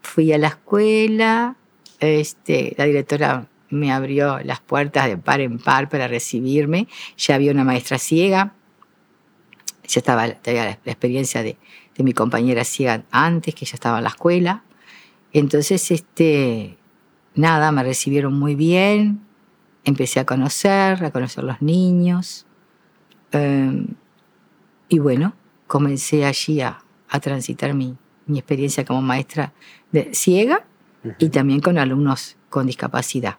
Fui 0.00 0.32
a 0.32 0.38
la 0.38 0.48
escuela, 0.48 1.54
este, 2.00 2.74
la 2.76 2.86
directora 2.86 3.46
me 3.70 3.92
abrió 3.92 4.40
las 4.40 4.58
puertas 4.58 5.06
de 5.06 5.16
par 5.16 5.40
en 5.40 5.58
par 5.58 5.88
para 5.88 6.08
recibirme. 6.08 6.88
Ya 7.16 7.36
había 7.36 7.52
una 7.52 7.62
maestra 7.62 7.98
ciega, 7.98 8.54
ya 9.92 9.98
estaba 10.00 10.26
la, 10.26 10.78
experiencia 10.84 11.42
de, 11.42 11.56
mi 11.98 12.14
compañera 12.14 12.64
ciega 12.64 13.04
antes, 13.10 13.54
que 13.54 13.66
ya 13.66 13.74
estaba 13.74 13.98
en 13.98 14.04
la 14.04 14.10
escuela. 14.10 14.64
Entonces, 15.32 15.90
este, 15.90 16.78
nada, 17.34 17.70
me 17.72 17.82
recibieron 17.82 18.38
muy 18.38 18.54
bien, 18.54 19.20
empecé 19.84 20.20
a 20.20 20.26
conocer, 20.26 21.04
a 21.04 21.10
conocer 21.10 21.44
los 21.44 21.60
niños. 21.60 22.46
Em, 23.32 23.88
y 24.88 24.98
bueno, 24.98 25.34
comencé 25.66 26.24
allí 26.24 26.60
a, 26.60 26.82
transitar 27.20 27.74
mi, 27.74 27.96
experiencia 28.28 28.86
como 28.86 29.02
maestra 29.02 29.52
de, 29.90 30.14
ciega 30.14 30.64
y 31.18 31.28
también 31.28 31.60
con 31.60 31.76
alumnos 31.76 32.36
con 32.48 32.66
discapacidad. 32.66 33.36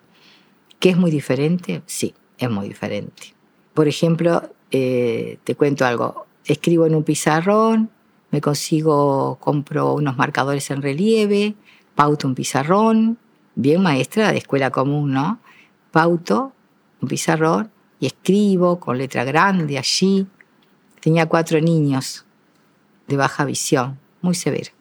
¿Qué 0.80 0.90
es 0.90 0.98
muy 0.98 1.10
diferente? 1.10 1.82
Sí, 1.88 2.14
es 2.38 2.50
muy 2.52 2.68
diferente. 2.68 3.34
Por 3.74 3.88
ejemplo, 3.88 4.54
eh, 4.70 5.40
te 5.44 5.56
cuento 5.56 5.86
algo, 5.86 6.28
escribo 6.46 6.86
en 6.86 6.96
un 6.96 7.04
pizarrón, 7.04 7.90
me 8.32 8.42
consigo, 8.42 9.38
compro 9.40 9.94
unos 9.94 10.18
marcadores 10.18 10.70
en 10.72 10.82
relieve, 10.82 11.56
pauto 11.96 12.28
un 12.28 12.36
pizarrón, 12.36 13.18
bien 13.56 13.82
maestra 13.82 14.32
de 14.32 14.40
escuela 14.40 14.72
común, 14.72 15.14
¿no? 15.14 15.40
Pauto 15.92 16.52
un 17.02 17.08
pizarrón 17.08 17.70
y 18.00 18.08
escribo 18.08 18.80
con 18.80 18.98
letra 18.98 19.24
grande 19.24 19.78
allí. 19.78 20.26
Tenía 21.00 21.28
cuatro 21.28 21.62
niños 21.62 22.26
de 23.08 23.18
baja 23.18 23.46
visión, 23.46 24.00
muy 24.22 24.36
severa. 24.36 24.72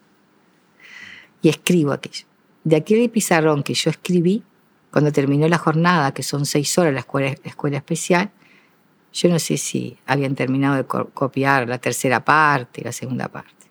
Y 1.43 1.49
escribo 1.49 1.93
aquello. 1.93 2.25
De 2.65 2.77
aquel 2.77 3.11
pizarrón 3.11 3.63
que 3.63 3.75
yo 3.75 3.91
escribí, 3.91 4.45
cuando 4.91 5.11
terminó 5.11 5.49
la 5.49 5.59
jornada, 5.59 6.13
que 6.13 6.23
son 6.23 6.47
seis 6.47 6.79
horas 6.79 6.95
la 6.95 7.01
escuela, 7.01 7.35
la 7.43 7.51
escuela 7.51 7.77
especial, 7.79 8.31
yo 9.13 9.29
no 9.29 9.39
sé 9.39 9.59
si 9.59 9.99
habían 10.07 10.35
terminado 10.35 10.77
de 10.77 10.85
copiar 10.85 11.69
la 11.69 11.79
tercera 11.79 12.25
parte, 12.25 12.83
la 12.83 12.93
segunda 12.93 13.29
parte. 13.29 13.67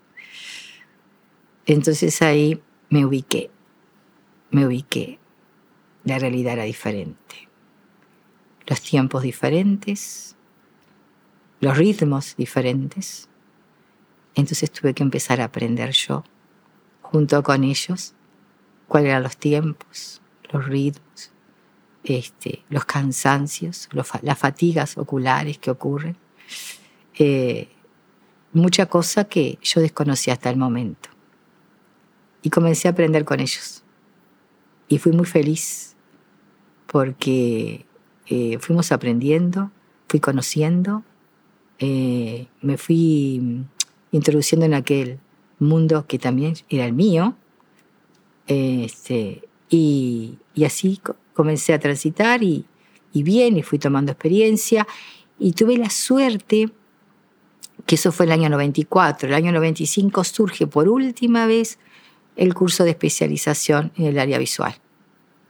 Entonces 1.66 2.22
ahí 2.22 2.62
me 2.90 3.06
ubiqué, 3.06 3.50
me 4.52 4.66
ubiqué. 4.66 5.20
La 6.04 6.20
realidad 6.20 6.54
era 6.54 6.64
diferente. 6.64 7.48
Los 8.68 8.82
tiempos 8.82 9.24
diferentes, 9.24 10.36
los 11.60 11.78
ritmos 11.78 12.36
diferentes. 12.36 13.30
Entonces 14.36 14.72
tuve 14.72 14.94
que 14.94 15.04
empezar 15.04 15.42
a 15.42 15.46
aprender 15.46 15.92
yo, 15.92 16.24
junto 17.02 17.44
con 17.44 17.64
ellos, 17.64 18.14
cuáles 18.88 19.10
eran 19.10 19.24
los 19.24 19.38
tiempos, 19.38 20.22
los 20.52 20.66
ritmos, 20.66 21.32
este, 22.04 22.64
los 22.70 22.86
cansancios, 22.86 23.90
las 24.22 24.38
fatigas 24.38 24.98
oculares 24.98 25.58
que 25.58 25.72
ocurren. 25.72 26.18
Eh, 27.18 27.70
mucha 28.54 28.88
cosa 28.88 29.26
que 29.26 29.60
yo 29.62 29.82
desconocía 29.82 30.34
hasta 30.34 30.50
el 30.50 30.58
momento. 30.58 31.10
Y 32.42 32.50
comencé 32.50 32.88
a 32.88 32.92
aprender 32.92 33.24
con 33.24 33.40
ellos. 33.40 33.84
Y 34.88 34.98
fui 34.98 35.12
muy 35.12 35.26
feliz 35.26 35.96
porque 36.88 37.86
eh, 38.28 38.58
fuimos 38.60 38.92
aprendiendo, 38.92 39.72
fui 40.10 40.20
conociendo, 40.20 41.04
eh, 41.80 42.48
me 42.62 42.78
fui 42.78 43.66
introduciendo 44.12 44.66
en 44.66 44.74
aquel 44.74 45.20
mundo 45.60 46.06
que 46.08 46.20
también 46.20 46.56
era 46.70 46.86
el 46.86 46.94
mío. 46.94 47.36
Este, 48.48 49.48
y, 49.70 50.40
y 50.54 50.66
así 50.66 51.00
comencé 51.34 51.74
a 51.74 51.80
transitar 51.80 52.44
y, 52.44 52.66
bien, 53.14 53.58
y 53.58 53.64
fui 53.64 53.80
tomando 53.80 54.12
experiencia. 54.12 54.88
Y 55.40 55.54
tuve 55.54 55.78
la 55.78 55.90
suerte, 55.90 56.70
que 57.86 57.96
eso 57.96 58.12
fue 58.12 58.26
el 58.26 58.32
año 58.32 58.50
94, 58.50 59.30
el 59.30 59.34
año 59.34 59.52
95 59.52 60.24
surge 60.24 60.68
por 60.68 60.88
última 60.88 61.46
vez 61.48 61.80
el 62.36 62.54
curso 62.54 62.84
de 62.84 62.92
especialización 62.92 63.92
en 63.98 64.06
el 64.06 64.20
área 64.20 64.38
visual, 64.38 64.76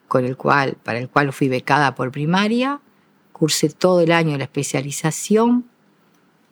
con 0.07 0.25
el 0.25 0.37
cual, 0.37 0.77
para 0.83 0.99
el 0.99 1.09
cual 1.09 1.33
fui 1.33 1.49
becada 1.49 1.93
por 1.93 2.11
primaria, 2.11 2.81
cursé 3.31 3.69
todo 3.69 4.01
el 4.01 4.11
año 4.11 4.37
la 4.37 4.45
especialización, 4.45 5.65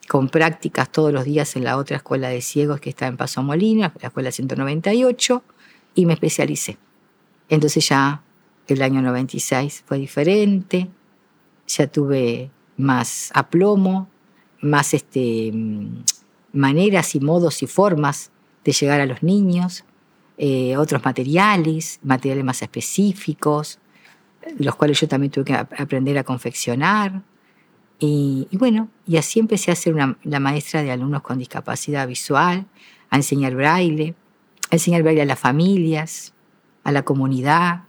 con 0.08 0.28
prácticas 0.28 0.92
todos 0.92 1.14
los 1.14 1.24
días 1.24 1.56
en 1.56 1.64
la 1.64 1.78
otra 1.78 1.98
escuela 1.98 2.30
de 2.30 2.42
ciegos 2.42 2.80
que 2.82 2.90
está 2.90 3.06
en 3.06 3.16
Paso 3.16 3.44
Molina, 3.44 3.94
la 4.02 4.08
escuela 4.08 4.32
198, 4.32 5.44
y 5.94 6.06
me 6.08 6.14
especialicé. 6.14 6.78
Entonces 7.48 7.88
ya 7.88 8.24
el 8.74 8.82
año 8.82 9.02
96 9.02 9.84
fue 9.86 9.98
diferente, 10.00 10.90
ya 11.68 11.88
tuve 11.88 12.52
más 12.78 13.32
aplomo, 13.34 14.10
más 14.62 14.94
este, 14.94 15.52
mm, 15.54 16.04
maneras 16.54 17.16
y 17.16 17.20
modos 17.20 17.62
y 17.64 17.68
formas 17.68 18.32
de 18.64 18.72
llegar 18.72 19.02
a 19.02 19.06
los 19.06 19.24
niños, 19.24 19.86
eh, 20.38 20.78
otros 20.78 21.04
materiales, 21.04 22.00
materiales 22.04 22.46
más 22.46 22.62
específicos, 22.62 23.80
los 24.58 24.76
cuales 24.76 25.00
yo 25.00 25.08
también 25.08 25.32
tuve 25.32 25.46
que 25.46 25.54
aprender 25.54 26.18
a 26.18 26.24
confeccionar. 26.24 27.22
Y, 28.00 28.48
bueno, 28.54 28.90
y 29.06 29.18
así 29.18 29.40
empecé 29.40 29.72
a 29.72 29.76
ser 29.76 29.94
la 30.24 30.40
maestra 30.40 30.82
de 30.82 30.92
alumnos 30.92 31.22
con 31.22 31.38
discapacidad 31.38 32.08
visual, 32.08 32.66
a 33.10 33.16
enseñar 33.18 33.56
braille, 33.56 34.16
a 34.72 34.76
enseñar 34.76 35.04
braille 35.04 35.22
a 35.22 35.26
las 35.26 35.40
familias, 35.40 36.34
a 36.86 36.94
la 36.94 37.04
comunidad, 37.04 37.84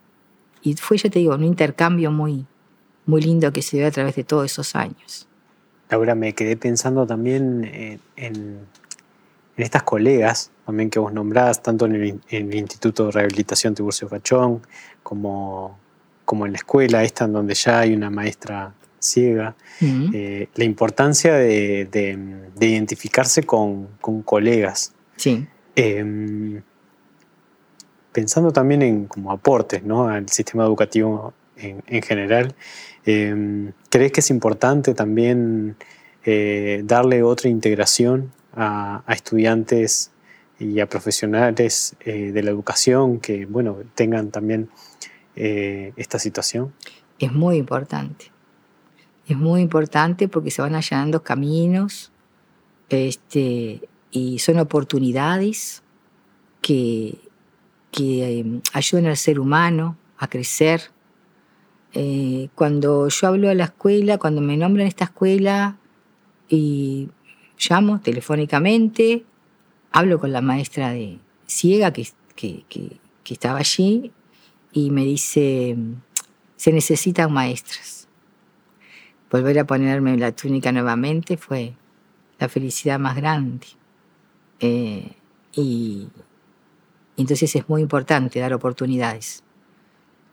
y 0.62 0.74
fue, 0.74 0.98
ya 0.98 1.10
te 1.10 1.18
digo, 1.18 1.34
un 1.34 1.44
intercambio 1.44 2.10
muy, 2.10 2.46
muy 3.06 3.22
lindo 3.22 3.52
que 3.52 3.62
se 3.62 3.78
dio 3.78 3.86
a 3.86 3.90
través 3.90 4.14
de 4.16 4.24
todos 4.24 4.44
esos 4.46 4.74
años. 4.74 5.26
Laura, 5.90 6.14
me 6.14 6.34
quedé 6.34 6.56
pensando 6.56 7.06
también 7.06 7.64
en, 7.64 8.00
en, 8.16 8.60
estas 9.56 9.82
colegas 9.82 10.50
también 10.64 10.88
que 10.88 10.98
vos 10.98 11.12
nombrás, 11.12 11.62
tanto 11.62 11.86
en 11.86 12.20
el, 12.30 12.54
Instituto 12.54 13.06
de 13.06 13.12
Rehabilitación 13.12 13.74
Tiburcio 13.74 14.08
Fachón, 14.08 14.62
como, 15.02 15.78
como 16.24 16.46
en 16.46 16.52
la 16.52 16.58
escuela 16.58 17.02
esta 17.02 17.24
en 17.24 17.32
donde 17.32 17.54
ya 17.54 17.80
hay 17.80 17.92
una 17.92 18.08
maestra 18.08 18.72
ciega, 19.00 19.56
eh, 19.80 20.48
la 20.54 20.64
importancia 20.64 21.34
de, 21.34 21.88
de, 21.90 22.66
identificarse 22.66 23.42
con, 23.42 23.88
con, 24.00 24.22
colegas. 24.22 24.94
Sí. 25.16 25.46
Em, 25.74 26.62
pensando 28.12 28.52
también 28.52 28.82
en 28.82 29.06
como 29.06 29.32
aportes 29.32 29.82
¿no? 29.82 30.08
al 30.08 30.28
sistema 30.28 30.64
educativo 30.64 31.32
en, 31.56 32.02
general, 32.02 32.54
em, 33.04 33.72
¿crees 33.90 34.12
que 34.12 34.20
es 34.20 34.30
importante 34.30 34.94
también 34.94 35.76
eh, 36.24 36.82
darle 36.84 37.22
otra 37.22 37.50
integración 37.50 38.32
a, 38.54 39.02
estudiantes 39.08 40.10
y 40.58 40.80
a 40.80 40.86
profesionales 40.86 41.96
eh, 42.00 42.32
de 42.32 42.42
la 42.42 42.50
educación 42.50 43.20
que 43.20 43.46
bueno, 43.46 43.78
tengan 43.94 44.30
también 44.30 44.70
eh, 45.36 45.92
esta 45.96 46.18
situación? 46.18 46.72
Es 47.18 47.32
muy 47.32 47.56
importante. 47.56 48.32
Es 49.26 49.36
muy 49.36 49.60
importante 49.60 50.28
porque 50.28 50.50
se 50.50 50.62
van 50.62 50.74
allanando 50.74 51.22
caminos 51.22 52.10
este, 52.88 53.88
y 54.10 54.38
son 54.40 54.58
oportunidades 54.58 55.82
que 56.60 57.29
que 57.90 58.40
em, 58.40 58.60
ayuden 58.72 59.06
al 59.06 59.16
ser 59.16 59.40
humano 59.40 59.96
a 60.18 60.28
crecer. 60.28 60.90
Eh, 61.92 62.48
cuando 62.54 63.08
yo 63.08 63.26
hablo 63.26 63.50
a 63.50 63.54
la 63.54 63.64
escuela, 63.64 64.18
cuando 64.18 64.40
me 64.40 64.56
nombran 64.56 64.86
esta 64.86 65.04
escuela 65.04 65.78
y 66.48 67.08
llamo 67.58 68.00
telefónicamente, 68.00 69.24
hablo 69.90 70.20
con 70.20 70.32
la 70.32 70.40
maestra 70.40 70.92
de 70.92 71.18
ciega 71.46 71.92
que, 71.92 72.06
que, 72.36 72.64
que 72.68 73.34
estaba 73.34 73.58
allí 73.58 74.12
y 74.72 74.90
me 74.90 75.04
dice, 75.04 75.76
se 76.56 76.72
necesitan 76.72 77.32
maestras. 77.32 78.08
Volver 79.30 79.58
a 79.60 79.66
ponerme 79.66 80.16
la 80.16 80.32
túnica 80.32 80.72
nuevamente 80.72 81.36
fue 81.36 81.74
la 82.38 82.48
felicidad 82.48 82.98
más 82.98 83.16
grande. 83.16 83.66
Eh, 84.60 85.12
y, 85.54 86.08
entonces 87.20 87.54
es 87.56 87.68
muy 87.68 87.82
importante 87.82 88.40
dar 88.40 88.52
oportunidades. 88.54 89.42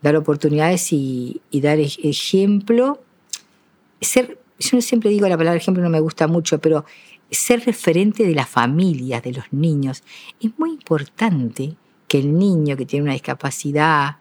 Dar 0.02 0.16
oportunidades 0.16 0.94
y, 0.94 1.42
dar 1.52 1.80
ejemplo. 1.80 3.02
Ser, 4.00 4.40
yo 4.60 4.82
siempre 4.82 5.10
digo 5.10 5.28
la 5.28 5.38
palabra 5.38 5.58
ejemplo, 5.58 5.84
no 5.84 5.90
me 5.90 6.00
gusta 6.00 6.28
mucho, 6.28 6.60
pero 6.60 6.86
ser 7.32 7.66
referente 7.66 8.26
de 8.26 8.36
las 8.36 8.48
familias, 8.48 9.24
de 9.24 9.34
los 9.34 9.46
niños. 9.52 10.04
Es 10.40 10.52
muy 10.58 10.72
importante 10.72 11.76
que 12.08 12.20
el 12.20 12.38
niño 12.38 12.78
que 12.78 12.86
tiene 12.86 13.04
una 13.04 13.14
discapacidad, 13.14 14.18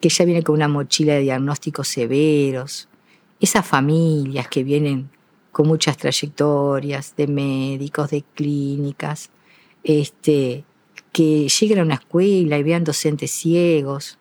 que 0.00 0.08
ya 0.08 0.24
viene 0.24 0.42
con 0.42 0.56
una 0.56 0.68
mochila 0.68 1.14
de 1.14 1.20
diagnósticos 1.20 1.88
severos, 1.88 2.88
esas 3.40 3.66
familias 3.66 4.48
que 4.48 4.62
vienen 4.62 5.10
con 5.52 5.66
muchas 5.66 5.96
trayectorias 5.96 7.14
de 7.16 7.26
médicos, 7.26 8.10
de 8.10 8.22
clínicas, 8.34 9.30
este, 9.82 10.64
que 11.12 11.48
lleguen 11.48 11.80
a 11.80 11.82
una 11.82 11.94
escuela 11.94 12.58
y 12.58 12.62
vean 12.62 12.84
docentes 12.84 13.30
ciegos, 13.30 14.18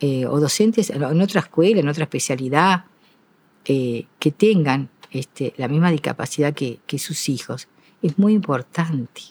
eh, 0.00 0.26
o 0.26 0.38
docentes 0.38 0.90
en 0.90 1.20
otra 1.20 1.40
escuela, 1.40 1.80
en 1.80 1.88
otra 1.88 2.04
especialidad, 2.04 2.84
eh, 3.64 4.06
que 4.18 4.30
tengan 4.30 4.90
este, 5.10 5.54
la 5.56 5.68
misma 5.68 5.90
discapacidad 5.90 6.54
que, 6.54 6.98
sus 6.98 7.28
hijos 7.28 7.68
es 8.02 8.18
muy 8.18 8.32
importante. 8.32 9.22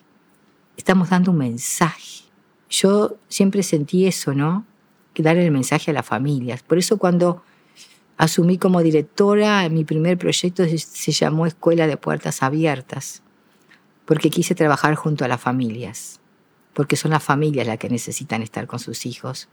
Estamos 0.76 1.10
dando 1.10 1.32
un 1.32 1.38
mensaje. 1.38 2.26
Yo 2.70 3.18
siempre 3.30 3.64
sentí 3.64 4.08
eso, 4.08 4.34
¿no? 4.34 4.66
Que 5.14 5.24
dar 5.24 5.38
el 5.38 5.52
mensaje 5.52 5.92
a 5.92 5.94
las 5.94 6.06
familias. 6.06 6.64
Por 6.64 6.78
eso 6.78 6.98
cuando 6.98 7.44
asumí 8.18 8.58
como 8.58 8.82
directora, 8.84 9.70
mi 9.70 9.86
primer 9.86 10.18
proyecto 10.18 10.66
se 10.66 11.12
llamó 11.12 11.46
Escuela 11.46 11.88
de 11.88 11.98
Puertas 11.98 12.44
Abiertas, 12.44 13.22
porque 14.06 14.30
quise 14.30 14.54
trabajar 14.54 14.96
junto 14.96 15.24
a 15.24 15.28
las 15.28 15.40
familias, 15.40 16.20
porque 16.78 16.96
son 16.96 17.10
las 17.10 17.24
familias 17.24 17.66
las 17.66 17.80
que 17.80 17.90
necesitan 17.90 18.44
estar 18.44 18.68
con 18.68 18.78
sus 18.78 19.08
hijos 19.08 19.50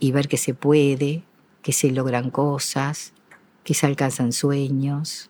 y 0.00 0.12
ver 0.12 0.28
que 0.28 0.38
se 0.38 0.54
puede, 0.54 1.22
que 1.60 1.74
se 1.74 1.90
logran 1.90 2.30
cosas, 2.30 3.12
que 3.64 3.74
se 3.74 3.84
alcanzan 3.84 4.32
sueños, 4.32 5.28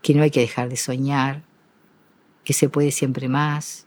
que 0.00 0.14
no 0.14 0.22
hay 0.22 0.30
que 0.30 0.40
dejar 0.40 0.70
de 0.70 0.78
soñar, 0.78 1.42
que 2.42 2.54
se 2.54 2.70
puede 2.70 2.90
siempre 2.90 3.28
más, 3.28 3.86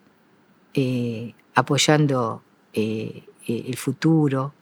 eh, 0.75 1.33
apoyando 1.55 2.43
eh, 2.73 3.23
eh, 3.47 3.63
el 3.65 3.77
futuro. 3.77 4.53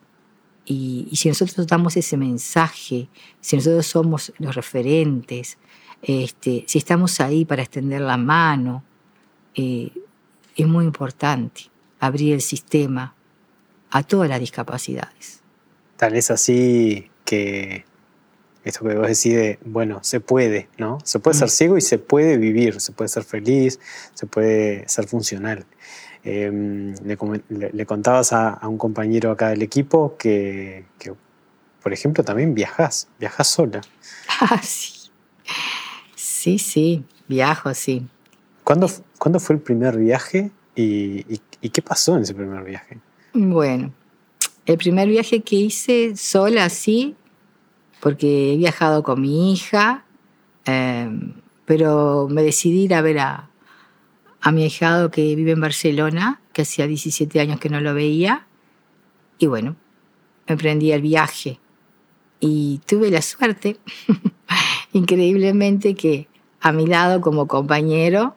Y, 0.64 1.10
si 1.16 1.28
nosotros 1.28 1.68
damos 1.68 1.98
ese 1.98 2.16
mensaje, 2.16 3.10
si 3.42 3.56
nosotros 3.58 3.86
somos 3.86 4.32
los 4.38 4.56
referentes, 4.56 5.58
este, 6.02 6.64
si 6.70 6.78
estamos 6.78 7.20
ahí 7.20 7.44
para 7.44 7.64
extender 7.64 8.00
la 8.00 8.16
mano, 8.16 8.82
es 9.54 10.68
muy 10.68 10.86
importante 10.86 11.73
abrir 12.06 12.34
el 12.34 12.42
sistema 12.42 13.16
a 13.90 14.04
todas 14.04 14.28
las 14.28 14.40
discapacidades. 14.40 15.42
Tal 15.98 16.16
es 16.16 16.32
así 16.32 17.10
que 17.24 17.86
esto 18.66 18.86
que 18.86 18.96
vos 18.96 19.08
decís 19.08 19.34
de, 19.36 19.60
bueno, 19.66 20.00
se 20.04 20.20
puede, 20.20 20.68
¿no? 20.78 20.98
Se 21.04 21.20
puede 21.20 21.38
ser 21.38 21.48
mm. 21.48 21.52
ciego 21.52 21.78
y 21.78 21.82
se 21.82 22.00
puede 22.00 22.38
vivir, 22.38 22.82
se 22.82 22.92
puede 22.92 23.08
ser 23.08 23.24
feliz, 23.24 23.80
se 24.14 24.26
puede 24.26 24.88
ser 24.88 25.08
funcional. 25.08 25.66
Em, 26.26 26.94
le, 27.04 27.86
contabas 27.86 28.34
a, 28.34 28.60
un 28.64 28.78
compañero 28.78 29.32
acá 29.32 29.50
del 29.50 29.62
equipo 29.62 30.16
que, 30.18 30.86
por 31.82 31.94
ejemplo, 31.94 32.24
también 32.24 32.54
viajas, 32.54 33.08
viajas 33.20 33.48
sola. 33.48 33.82
Ah, 34.40 34.62
sí. 34.62 35.10
Sí, 36.16 36.60
sí, 36.60 37.06
viajo, 37.30 37.74
sí. 37.74 38.08
¿Cuándo, 38.64 38.90
¿cuándo 39.18 39.40
fue 39.40 39.56
el 39.56 39.62
primer 39.62 39.98
viaje 39.98 40.52
y, 40.76 41.34
y 41.34 41.40
qué 41.70 41.82
pasó 41.82 42.16
en 42.16 42.24
ese 42.24 42.34
primer 42.34 42.64
viaje? 42.64 43.00
Bueno, 43.34 43.94
el 44.66 44.78
primer 44.78 45.08
viaje 45.08 45.42
que 45.42 45.56
hice 45.56 46.16
sola, 46.16 46.70
sí, 46.70 47.16
porque 48.00 48.54
he 48.54 48.58
viajado 48.58 49.04
con 49.04 49.22
mi 49.22 49.54
hija, 49.54 50.06
em, 50.66 51.34
pero 51.66 52.28
me 52.30 52.44
decidí 52.44 52.84
ir 52.84 52.94
a 52.94 53.02
ver 53.02 53.20
a, 53.20 53.50
a 54.42 54.52
mi 54.52 54.66
hijado 54.66 55.10
que 55.10 55.36
vive 55.36 55.52
en 55.52 55.62
Barcelona, 55.62 56.42
que 56.52 56.64
hacía 56.64 56.86
17 56.86 57.40
años 57.40 57.60
que 57.60 57.70
no 57.70 57.80
lo 57.80 57.94
veía, 57.94 58.46
y 59.40 59.48
bueno, 59.48 59.76
emprendí 60.48 60.92
el 60.92 61.02
viaje. 61.02 61.60
Y 62.40 62.82
tuve 62.86 63.10
la 63.10 63.22
suerte, 63.22 63.78
increíblemente, 64.94 65.96
que 65.96 66.28
a 66.60 66.72
mi 66.72 66.88
lado 66.88 67.22
como 67.22 67.48
compañero 67.48 68.36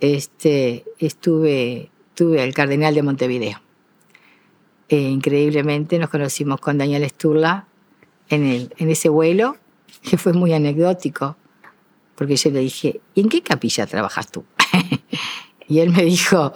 este, 0.00 0.84
estuve, 0.98 1.90
tuve 2.18 2.42
al 2.42 2.52
cardenal 2.52 2.96
de 2.96 3.02
Montevideo. 3.04 3.60
Eh, 4.88 4.96
increíblemente 5.02 6.00
nos 6.00 6.10
conocimos 6.10 6.60
con 6.60 6.76
Daniel 6.76 7.08
Sturla 7.08 7.68
en, 8.28 8.44
el, 8.44 8.74
en 8.76 8.90
ese 8.90 9.08
vuelo, 9.08 9.56
que 10.02 10.18
fue 10.18 10.32
muy 10.32 10.52
anecdótico, 10.52 11.36
porque 12.16 12.34
yo 12.34 12.50
le 12.50 12.58
dije, 12.58 13.00
¿y 13.14 13.20
en 13.20 13.28
qué 13.28 13.40
capilla 13.40 13.86
trabajas 13.86 14.32
tú? 14.32 14.44
y 15.68 15.78
él 15.78 15.90
me 15.90 16.02
dijo, 16.02 16.52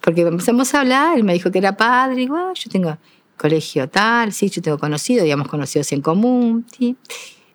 porque 0.00 0.20
empezamos 0.20 0.72
a 0.72 0.82
hablar, 0.82 1.18
él 1.18 1.24
me 1.24 1.32
dijo 1.32 1.50
que 1.50 1.58
era 1.58 1.76
padre, 1.76 2.22
igual, 2.22 2.54
yo 2.54 2.70
tengo 2.70 2.96
colegio 3.36 3.88
tal, 3.88 4.32
sí, 4.32 4.48
yo 4.48 4.62
tengo 4.62 4.78
conocido, 4.78 5.24
digamos, 5.24 5.48
conocidos 5.48 5.90
en 5.90 6.02
común, 6.02 6.64
sí. 6.78 6.96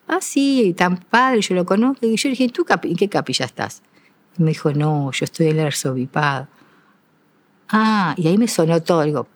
Ah, 0.09 0.19
sí, 0.19 0.75
tan 0.77 0.97
padre, 0.97 1.39
yo 1.39 1.55
lo 1.55 1.65
conozco. 1.65 2.05
Y 2.05 2.17
yo 2.17 2.27
le 2.27 2.35
dije, 2.35 2.49
¿tú 2.49 2.65
en 2.83 2.97
qué 2.97 3.07
capilla 3.07 3.45
estás? 3.45 3.81
Y 4.37 4.43
me 4.43 4.49
dijo, 4.49 4.73
no, 4.73 5.09
yo 5.13 5.23
estoy 5.23 5.47
en 5.47 5.59
el 5.59 5.67
arzobispado. 5.67 6.49
Ah, 7.73 8.13
y 8.17 8.27
ahí 8.27 8.37
me 8.37 8.47
sonó 8.47 8.81
todo. 8.83 9.03
Digo, 9.03 9.27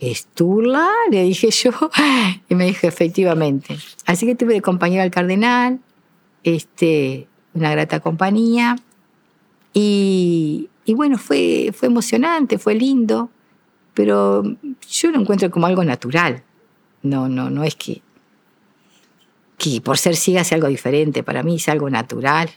¿Esturla? 0.00 0.90
Le 1.10 1.22
dije 1.22 1.50
yo. 1.50 1.70
Y 2.48 2.54
me 2.54 2.66
dijo, 2.66 2.86
efectivamente. 2.86 3.76
Así 4.06 4.26
que 4.26 4.34
tuve 4.34 4.54
de 4.54 4.62
compañero 4.62 5.02
al 5.02 5.10
cardenal, 5.10 5.80
este, 6.42 7.28
una 7.54 7.70
grata 7.70 8.00
compañía. 8.00 8.76
Y, 9.72 10.68
bueno, 10.88 11.18
fue, 11.18 11.70
fue 11.74 11.88
emocionante, 11.88 12.58
fue 12.58 12.74
lindo, 12.74 13.30
pero 13.92 14.42
yo 14.88 15.10
lo 15.10 15.20
encuentro 15.20 15.50
como 15.50 15.66
algo 15.66 15.84
natural. 15.84 16.42
No, 17.02 17.28
no, 17.28 17.50
no 17.50 17.64
es 17.64 17.74
que, 17.74 18.02
que 19.58 19.80
por 19.80 19.98
ser 19.98 20.16
ciega 20.16 20.44
sea 20.44 20.56
algo 20.56 20.68
diferente. 20.68 21.22
Para 21.22 21.42
mí 21.42 21.56
es 21.56 21.68
algo 21.68 21.90
natural. 21.90 22.50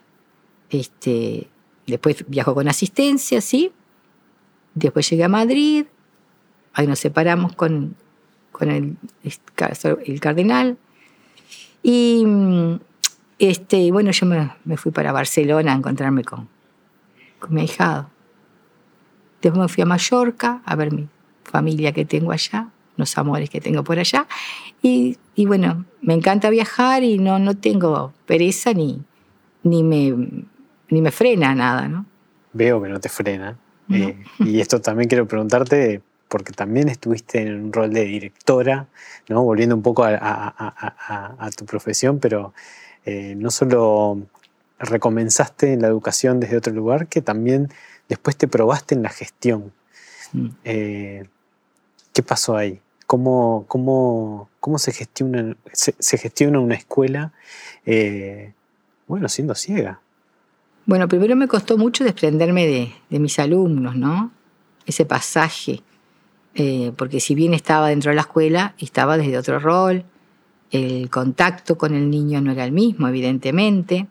Este, 0.70 1.48
después 1.86 2.26
viajo 2.28 2.54
con 2.54 2.68
asistencia, 2.68 3.42
¿sí? 3.42 3.72
Después 4.78 5.10
llegué 5.10 5.24
a 5.24 5.28
Madrid, 5.28 5.86
ahí 6.74 6.86
nos 6.86 7.00
separamos 7.00 7.54
con, 7.54 7.96
con 8.52 8.70
el, 8.70 8.96
cardenal. 10.20 10.78
Y 11.82 12.24
este, 13.40 13.92
bueno, 13.92 14.12
yo 14.12 14.28
me, 14.28 14.78
fui 14.78 14.92
para 14.92 15.12
Barcelona 15.12 15.74
a 15.74 15.76
encontrarme 15.76 16.24
con, 16.24 16.48
con 17.40 17.56
mi 17.56 17.62
ahijado. 17.62 18.10
Después 19.42 19.60
me 19.60 19.68
fui 19.68 19.82
a 19.82 19.88
Mallorca 19.88 20.62
a 20.64 20.76
ver 20.76 20.92
mi 20.92 21.08
familia 21.44 21.92
que 21.92 22.06
tengo 22.06 22.32
allá, 22.32 22.70
los 22.98 23.18
amores 23.18 23.50
que 23.50 23.62
tengo 23.62 23.84
por 23.84 23.98
allá. 23.98 24.28
Y, 24.84 25.18
y, 25.34 25.48
bueno, 25.48 25.86
me 26.02 26.14
encanta 26.14 26.52
viajar 26.52 27.04
y 27.04 27.18
no, 27.18 27.40
no 27.40 27.58
tengo 27.58 28.14
pereza 28.28 28.74
ni, 28.74 29.02
ni, 29.64 29.82
me, 29.82 30.14
ni 30.90 31.02
me 31.02 31.12
frena 31.12 31.56
nada, 31.56 31.88
¿no? 31.88 32.06
Veo 32.54 32.80
que 32.82 32.90
no 32.90 33.00
te 33.00 33.10
frena. 33.10 33.58
Eh, 33.90 34.18
y 34.40 34.60
esto 34.60 34.82
también 34.82 35.08
quiero 35.08 35.28
preguntarte, 35.28 36.02
porque 36.28 36.52
también 36.52 36.90
estuviste 36.90 37.42
en 37.42 37.66
un 37.66 37.74
rol 37.74 37.94
de 37.94 38.04
directora, 38.06 38.88
¿no? 39.30 39.44
volviendo 39.44 39.76
un 39.76 39.82
poco 39.82 40.04
a, 40.06 41.50
tu 41.56 41.66
profesión, 41.66 42.20
pero 42.20 42.54
eh, 43.06 43.36
no 43.38 43.52
solo 43.52 44.22
recomenzaste 44.80 45.74
en 45.74 45.82
la 45.82 45.88
educación 45.88 46.40
desde 46.40 46.58
otro 46.58 46.74
lugar, 46.74 47.08
que 47.08 47.22
también 47.22 47.70
después 48.10 48.36
te 48.36 48.48
probaste 48.48 48.96
en 48.96 49.04
la 49.04 49.10
gestión. 49.10 49.74
Mm. 50.34 50.48
Eh, 50.66 51.26
¿Qué 52.14 52.24
pasó 52.24 52.58
ahí? 52.58 52.82
¿Cómo, 53.06 53.66
cómo, 53.68 54.50
cómo 54.60 54.80
se, 54.80 54.92
gestiona, 54.92 55.56
se, 55.72 56.18
gestiona 56.18 56.60
una 56.60 56.76
escuela, 56.76 57.32
eh, 57.86 58.54
bueno, 59.08 59.30
siendo 59.30 59.56
ciega? 59.56 60.02
Bueno, 60.88 61.08
primero 61.08 61.36
me 61.36 61.48
costó 61.48 61.78
mucho 61.78 62.04
desprenderme 62.04 62.66
de, 62.66 62.94
de 63.12 63.20
mis 63.20 63.38
alumnos, 63.38 63.96
¿no? 63.96 64.32
Ese 64.88 65.06
pasaje 65.06 65.84
eh, 66.60 66.92
porque 66.98 67.20
si 67.20 67.36
bien 67.36 67.54
estaba 67.54 67.90
dentro 67.90 68.10
de 68.10 68.16
la 68.16 68.22
escuela, 68.22 68.74
estaba 68.80 69.16
desde 69.16 69.38
otro 69.38 69.60
rol, 69.60 70.04
el 70.72 71.08
contacto 71.12 71.78
con 71.78 71.94
el 71.94 72.10
niño 72.10 72.42
no 72.42 72.52
era 72.52 72.66
el 72.66 72.72
mismo, 72.72 73.08
evidentemente, 73.08 74.08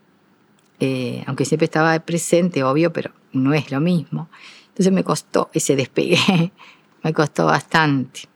eh, 0.79 1.25
aunque 1.27 1.45
siempre 1.45 1.65
estaba 1.65 1.99
presente, 1.99 2.63
obvio, 2.63 2.93
pero 2.93 3.11
no 3.33 3.53
es 3.53 3.73
lo 3.73 3.81
mismo. 3.81 4.29
Entonces 4.69 4.93
me 4.93 5.03
costó 5.03 5.51
ese 5.55 5.75
despegue, 5.75 6.53
me 7.03 7.13
costó 7.13 7.47
bastante. 7.47 8.29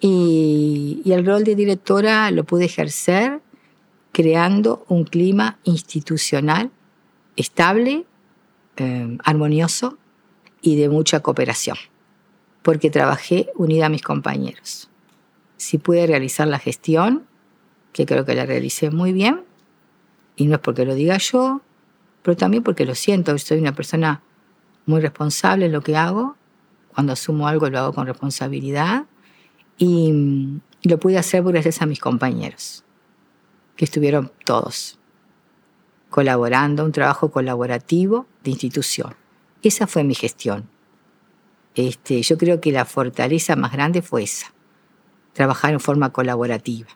Y, 0.00 1.00
el 1.06 1.24
rol 1.24 1.42
de 1.42 1.54
directora 1.54 2.30
lo 2.32 2.44
pude 2.44 2.66
ejercer 2.66 3.40
creando 4.12 4.84
un 4.88 5.04
clima 5.04 5.56
institucional 5.64 6.70
estable, 7.36 8.06
eh, 8.76 9.18
armonioso 9.24 9.98
y 10.60 10.76
de 10.76 10.88
mucha 10.88 11.20
cooperación 11.20 11.76
porque 12.66 12.90
trabajé 12.90 13.52
unida 13.54 13.86
a 13.86 13.88
mis 13.88 14.02
compañeros. 14.02 14.90
Si 15.56 15.78
pude 15.78 16.04
realizar 16.04 16.48
la 16.48 16.58
gestión, 16.58 17.24
que 17.92 18.06
creo 18.06 18.24
que 18.24 18.34
la 18.34 18.44
realicé 18.44 18.90
muy 18.90 19.12
bien, 19.12 19.44
y 20.34 20.46
no 20.46 20.56
es 20.56 20.60
porque 20.60 20.84
lo 20.84 20.96
diga 20.96 21.16
yo, 21.18 21.62
pero 22.24 22.36
también 22.36 22.64
porque 22.64 22.84
lo 22.84 22.96
siento, 22.96 23.38
soy 23.38 23.60
una 23.60 23.76
persona 23.76 24.20
muy 24.84 25.00
responsable 25.00 25.66
en 25.66 25.72
lo 25.72 25.80
que 25.80 25.96
hago, 25.96 26.36
cuando 26.92 27.12
asumo 27.12 27.46
algo 27.46 27.70
lo 27.70 27.78
hago 27.78 27.92
con 27.92 28.08
responsabilidad, 28.08 29.04
y, 29.78 30.58
lo 30.82 30.98
pude 30.98 31.18
hacer 31.18 31.44
gracias 31.44 31.82
a 31.82 31.86
mis 31.86 32.00
compañeros, 32.00 32.82
que 33.76 33.84
estuvieron 33.84 34.32
todos 34.44 34.98
colaborando, 36.16 36.82
un 36.82 36.92
trabajo 36.92 37.30
colaborativo 37.30 38.24
de 38.42 38.52
institución. 38.52 39.14
Esa 39.62 39.86
fue 39.86 40.02
mi 40.02 40.14
gestión. 40.14 40.66
Este, 41.74 42.22
yo 42.22 42.38
creo 42.38 42.58
que 42.58 42.72
la 42.72 42.86
fortaleza 42.86 43.54
más 43.54 43.70
grande 43.70 44.00
fue 44.00 44.22
esa, 44.22 44.54
trabajar 45.34 45.74
en 45.74 45.80
forma 45.80 46.14
colaborativa, 46.14 46.88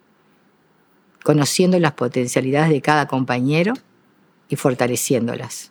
conociendo 1.22 1.78
las 1.78 1.92
potencialidades 1.92 2.70
de 2.70 2.80
cada 2.80 3.08
compañero 3.08 3.74
y 4.48 4.56
fortaleciéndolas. 4.56 5.70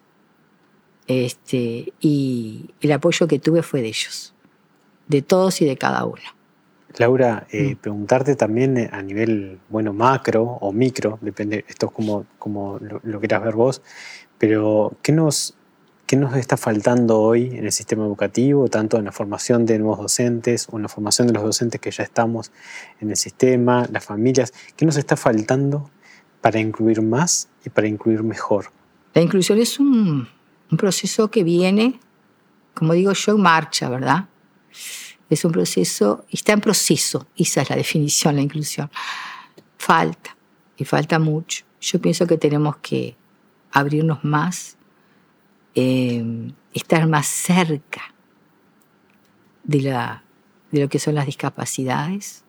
Este, 1.07 1.91
y 1.99 2.69
el 2.81 2.91
apoyo 2.91 3.27
que 3.27 3.39
tuve 3.39 3.63
fue 3.63 3.81
de 3.81 3.87
ellos, 3.87 4.35
de 5.07 5.23
todos 5.23 5.59
y 5.61 5.65
de 5.65 5.75
cada 5.75 6.05
uno. 6.05 6.38
Laura, 6.97 7.47
eh, 7.51 7.75
mm. 7.75 7.77
preguntarte 7.77 8.35
también 8.35 8.77
eh, 8.77 8.89
a 8.91 9.01
nivel, 9.01 9.59
bueno, 9.69 9.93
macro 9.93 10.43
o 10.43 10.71
micro, 10.71 11.19
depende, 11.21 11.65
esto 11.67 11.87
es 11.87 11.91
como, 11.91 12.25
como 12.37 12.79
lo, 12.79 12.99
lo 13.03 13.19
quieras 13.19 13.43
ver 13.43 13.55
vos, 13.55 13.81
pero 14.37 14.93
¿qué 15.01 15.11
nos, 15.11 15.55
¿qué 16.07 16.15
nos 16.15 16.35
está 16.35 16.57
faltando 16.57 17.21
hoy 17.21 17.55
en 17.55 17.65
el 17.65 17.71
sistema 17.71 18.05
educativo, 18.05 18.67
tanto 18.67 18.97
en 18.97 19.05
la 19.05 19.11
formación 19.11 19.65
de 19.65 19.77
nuevos 19.77 19.99
docentes 19.99 20.67
o 20.71 20.77
en 20.77 20.83
la 20.83 20.89
formación 20.89 21.27
de 21.27 21.33
los 21.33 21.43
docentes 21.43 21.79
que 21.79 21.91
ya 21.91 22.03
estamos 22.03 22.51
en 22.99 23.11
el 23.11 23.15
sistema, 23.15 23.85
las 23.91 24.05
familias? 24.05 24.53
¿Qué 24.75 24.85
nos 24.85 24.97
está 24.97 25.15
faltando 25.15 25.89
para 26.41 26.59
incluir 26.59 27.01
más 27.01 27.49
y 27.65 27.69
para 27.69 27.87
incluir 27.87 28.23
mejor? 28.23 28.71
La 29.13 29.21
inclusión 29.21 29.59
es 29.59 29.79
un, 29.79 30.27
un 30.71 30.77
proceso 30.77 31.29
que 31.29 31.43
viene, 31.43 31.99
como 32.73 32.93
digo 32.93 33.13
yo, 33.13 33.33
en 33.33 33.41
marcha, 33.41 33.89
¿verdad? 33.89 34.25
Es 35.29 35.45
un 35.45 35.51
proceso, 35.51 36.25
está 36.29 36.53
en 36.53 36.61
proceso, 36.61 37.27
esa 37.35 37.61
es 37.61 37.69
la 37.69 37.75
definición, 37.75 38.35
la 38.35 38.41
inclusión. 38.41 38.89
Falta, 39.77 40.35
y 40.77 40.85
falta 40.85 41.19
mucho. 41.19 41.65
Yo 41.81 41.99
pienso 42.01 42.25
que 42.25 42.37
tenemos 42.37 42.77
que 42.77 43.15
abrirnos 43.71 44.23
más, 44.23 44.77
eh, 45.75 46.51
estar 46.73 47.07
más 47.07 47.27
cerca 47.27 48.13
de, 49.63 49.81
la, 49.81 50.23
de 50.71 50.81
lo 50.81 50.89
que 50.89 50.99
son 50.99 51.15
las 51.15 51.25
discapacidades, 51.25 52.43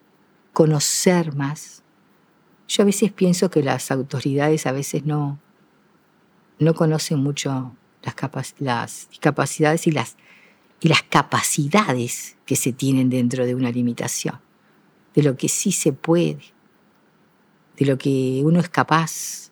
conocer 0.53 1.35
más. 1.35 1.83
Yo 2.69 2.83
a 2.83 2.87
veces 2.87 3.13
pienso 3.13 3.51
que 3.51 3.63
las 3.63 3.91
autoridades 3.91 4.67
a 4.67 4.73
veces 4.73 5.05
no, 5.05 5.39
no 6.59 6.75
conocen 6.75 7.19
mucho 7.19 7.75
las, 8.03 8.55
las 8.59 9.09
discapacidades 9.11 9.87
y 9.87 9.91
las 9.91 10.17
y 10.81 10.89
las 10.89 11.03
capacidades 11.03 12.37
que 12.47 12.57
se 12.57 12.73
tienen 12.73 13.11
dentro 13.11 13.45
de 13.45 13.55
una 13.55 13.71
limitación, 13.71 14.41
de 15.15 15.23
lo 15.23 15.37
que 15.37 15.49
sí 15.49 15.73
se 15.73 15.93
puede, 15.93 16.41
de 17.77 17.87
lo 17.87 17.99
que 17.99 18.41
uno 18.45 18.61
es 18.61 18.69
capaz. 18.69 19.51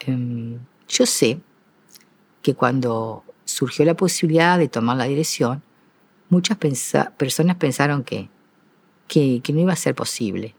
Em, 0.00 0.58
yo 0.88 1.06
sé 1.06 1.40
que 2.42 2.54
cuando 2.54 3.24
surgió 3.44 3.84
la 3.84 3.94
posibilidad 3.94 4.58
de 4.58 4.68
tomar 4.68 4.98
la 4.98 5.04
dirección, 5.04 5.62
muchas 6.28 6.58
personas 6.58 7.56
pensaron 7.56 8.04
que, 8.04 8.28
que, 9.08 9.40
que 9.42 9.52
no 9.52 9.60
iba 9.60 9.72
a 9.72 9.76
ser 9.76 9.94
posible. 9.94 10.54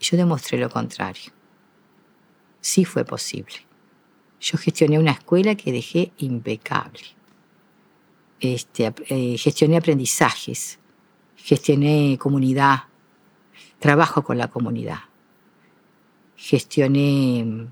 Yo 0.00 0.16
demostré 0.16 0.58
lo 0.58 0.70
contrario. 0.70 1.32
Sí 2.62 2.86
fue 2.86 3.04
posible. 3.04 3.54
Yo 4.40 4.56
gestioné 4.56 4.98
una 4.98 5.12
escuela 5.12 5.54
que 5.54 5.70
dejé 5.70 6.12
impecable 6.16 7.19
este, 8.40 8.92
eh, 9.08 9.36
gestioné 9.38 9.76
aprendizajes, 9.76 10.78
gestioné 11.36 12.16
comunidad, 12.18 12.84
trabajo 13.78 14.24
con 14.24 14.38
la 14.38 14.48
comunidad, 14.48 15.00
gestioné, 16.36 17.68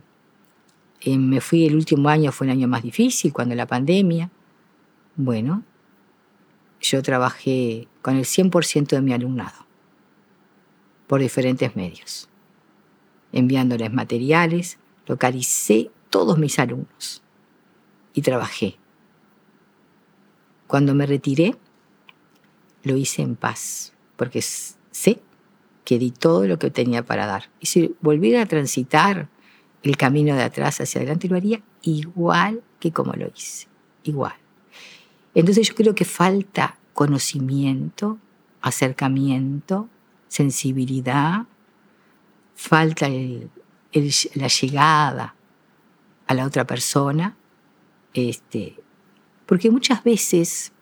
eh, 1.01 1.19
me 1.19 1.41
fui 1.41 1.67
el 1.67 1.75
último 1.75 2.09
año, 2.09 2.33
fue 2.33 2.47
un 2.47 2.53
año 2.53 2.69
más 2.69 2.83
difícil, 2.83 3.33
cuando 3.33 3.55
la 3.55 3.67
pandemia, 3.67 4.31
bueno, 5.17 5.63
yo 6.81 7.03
trabajé 7.03 7.89
con 8.03 8.17
el 8.17 8.25
100% 8.25 8.89
de 8.89 9.01
mi 9.01 9.13
alumnado 9.13 9.67
por 11.07 11.21
diferentes 11.21 11.75
medios, 11.75 12.29
enviándoles 13.33 13.93
materiales, 13.93 14.79
localicé 15.07 15.91
todos 16.11 16.39
mis 16.39 16.59
alumnos 16.59 17.23
y 18.13 18.23
trabajé 18.23 18.79
cuando 20.69 20.95
me 20.95 21.07
retiré, 21.07 21.57
lo 22.85 22.97
hice 22.97 23.23
en 23.23 23.35
paz, 23.35 23.95
porque 24.17 24.41
sé 24.43 25.21
que 25.85 25.99
di 25.99 26.11
todo 26.11 26.47
lo 26.47 26.59
que 26.59 26.71
tenía 26.71 27.05
para 27.05 27.27
dar. 27.27 27.51
Y 27.59 27.67
si 27.67 27.97
volviera 28.01 28.43
a 28.43 28.47
transitar 28.47 29.29
el 29.83 29.97
camino 29.97 30.37
de 30.37 30.43
atrás 30.43 30.81
hacia 30.81 31.01
adelante, 31.01 31.29
lo 31.29 31.37
haría 31.37 31.63
igual 31.83 32.63
que 32.79 32.93
como 32.93 33.15
lo 33.15 33.29
hice, 33.35 33.67
igual. 34.05 34.35
Entonces 35.35 35.69
yo 35.69 35.75
creo 35.75 35.95
que 35.95 36.05
falta 36.05 36.79
conocimiento, 36.93 38.19
acercamiento, 38.61 39.89
sensibilidad, 40.29 41.47
falta 42.55 43.09
la 43.09 44.49
llegada 44.49 45.35
a 46.27 46.35
la 46.35 46.45
otra 46.45 46.67
persona, 46.67 47.37
este, 48.13 48.77
porque 49.49 49.71
muchas 49.71 50.05
veces, 50.05 50.73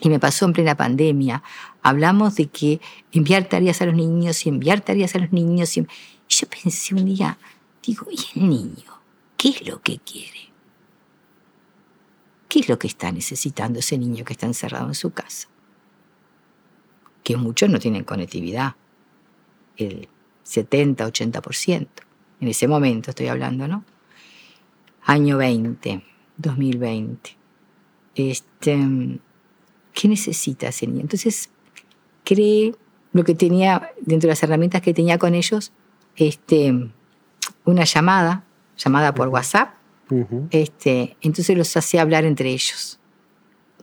y 0.00 0.08
me 0.08 0.18
pasó 0.18 0.46
en 0.46 0.52
plena 0.52 0.74
pandemia, 0.74 1.44
hablamos 1.80 2.34
de 2.34 2.48
que 2.48 2.80
enviar 3.12 3.44
tareas 3.48 3.80
a 3.82 3.86
los 3.86 3.94
niños 3.94 4.44
y 4.44 4.48
enviar 4.48 4.80
tareas 4.80 5.14
a 5.14 5.20
los 5.20 5.32
niños. 5.32 5.76
Y, 5.76 5.86
yo 6.28 6.48
pensé 6.48 6.92
un 6.96 7.04
día, 7.04 7.38
digo, 7.86 8.08
¿y 8.10 8.40
el 8.40 8.48
niño? 8.48 9.00
¿Qué 9.36 9.50
es 9.50 9.68
lo 9.68 9.80
que 9.80 9.98
quiere? 9.98 10.50
¿Qué 12.48 12.58
es 12.58 12.68
lo 12.68 12.80
que 12.80 12.88
está 12.88 13.12
necesitando 13.12 13.78
ese 13.78 13.96
niño 13.96 14.24
que 14.24 14.32
está 14.32 14.46
encerrado 14.46 14.88
en 14.88 14.96
su 14.96 15.12
casa? 15.12 15.46
Que 17.22 17.36
muchos 17.36 17.70
no 17.70 17.78
tienen 17.78 18.02
conectividad. 18.02 18.74
El 19.76 20.08
70, 20.42 21.06
80%. 21.06 21.86
En 22.40 22.48
ese 22.48 22.66
momento 22.66 23.10
estoy 23.10 23.28
hablando, 23.28 23.68
¿no? 23.68 23.84
Año 25.04 25.36
20, 25.36 26.02
2020 26.38 27.43
este, 28.14 29.20
¿qué 29.92 30.08
necesita 30.08 30.68
ese 30.68 30.86
niño? 30.86 31.00
Entonces, 31.00 31.50
creé 32.24 32.74
lo 33.12 33.24
que 33.24 33.34
tenía, 33.34 33.90
dentro 34.00 34.28
de 34.28 34.32
las 34.32 34.42
herramientas 34.42 34.82
que 34.82 34.92
tenía 34.92 35.18
con 35.18 35.34
ellos, 35.34 35.72
este, 36.16 36.90
una 37.64 37.84
llamada, 37.84 38.44
llamada 38.76 39.14
por 39.14 39.28
WhatsApp. 39.28 39.74
este, 40.50 41.16
entonces 41.22 41.56
los 41.56 41.74
hacía 41.76 42.02
hablar 42.02 42.24
entre 42.24 42.50
ellos. 42.50 42.98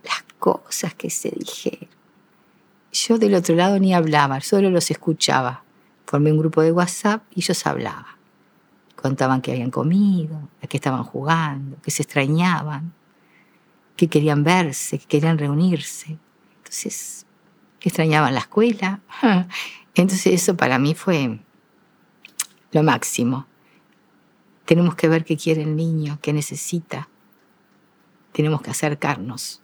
Las 0.04 0.22
cosas 0.38 0.94
que 0.94 1.10
se 1.10 1.30
dijeron. 1.30 1.88
Yo 2.92 3.18
del 3.18 3.34
otro 3.34 3.54
lado 3.54 3.78
ni 3.78 3.94
hablaba, 3.94 4.40
solo 4.40 4.70
los 4.70 4.90
escuchaba. 4.90 5.64
Formé 6.06 6.30
un 6.30 6.38
grupo 6.38 6.60
de 6.62 6.72
WhatsApp 6.72 7.22
y 7.34 7.40
ellos 7.40 7.66
hablaban. 7.66 8.16
Contaban 8.96 9.40
que 9.40 9.52
habían 9.52 9.70
comido, 9.70 10.48
que 10.68 10.76
estaban 10.76 11.02
jugando, 11.04 11.80
que 11.82 11.90
se 11.90 12.02
extrañaban 12.02 12.92
que 14.02 14.08
querían 14.08 14.42
verse, 14.42 14.98
que 14.98 15.06
querían 15.06 15.38
reunirse. 15.38 16.18
Entonces, 16.56 17.24
que 17.78 17.88
extrañaban 17.88 18.34
la 18.34 18.40
escuela. 18.40 19.00
Entonces 19.94 20.26
eso 20.26 20.56
para 20.56 20.76
mí 20.80 20.96
fue 20.96 21.38
lo 22.72 22.82
máximo. 22.82 23.46
Tenemos 24.64 24.96
que 24.96 25.06
ver 25.06 25.24
qué 25.24 25.36
quiere 25.36 25.62
el 25.62 25.76
niño, 25.76 26.18
qué 26.20 26.32
necesita. 26.32 27.08
Tenemos 28.32 28.60
que 28.60 28.72
acercarnos 28.72 29.62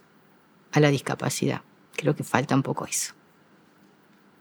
a 0.71 0.79
la 0.79 0.87
discapacidad. 0.87 1.61
Creo 1.97 2.15
que 2.15 2.23
falta 2.23 2.55
un 2.55 2.63
poco 2.63 2.85
eso. 2.85 3.15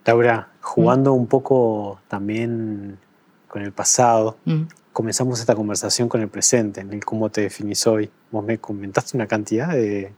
Laura, 0.04 0.52
jugando 0.60 1.12
un 1.12 1.26
poco 1.26 2.00
también 2.06 3.00
con 3.48 3.62
el 3.62 3.72
pasado, 3.72 4.38
mm 4.44 4.62
comenzamos 4.98 5.38
esta 5.38 5.54
conversación 5.54 6.08
con 6.08 6.22
el 6.22 6.28
presente, 6.28 6.80
en 6.80 6.92
el 6.92 7.04
cómo 7.04 7.30
te 7.30 7.42
definís 7.42 7.86
hoy. 7.86 8.10
Vos 8.32 8.44
me 8.44 8.58
comentaste 8.58 9.16
una 9.16 9.28
cantidad 9.28 9.68
de, 9.68 10.10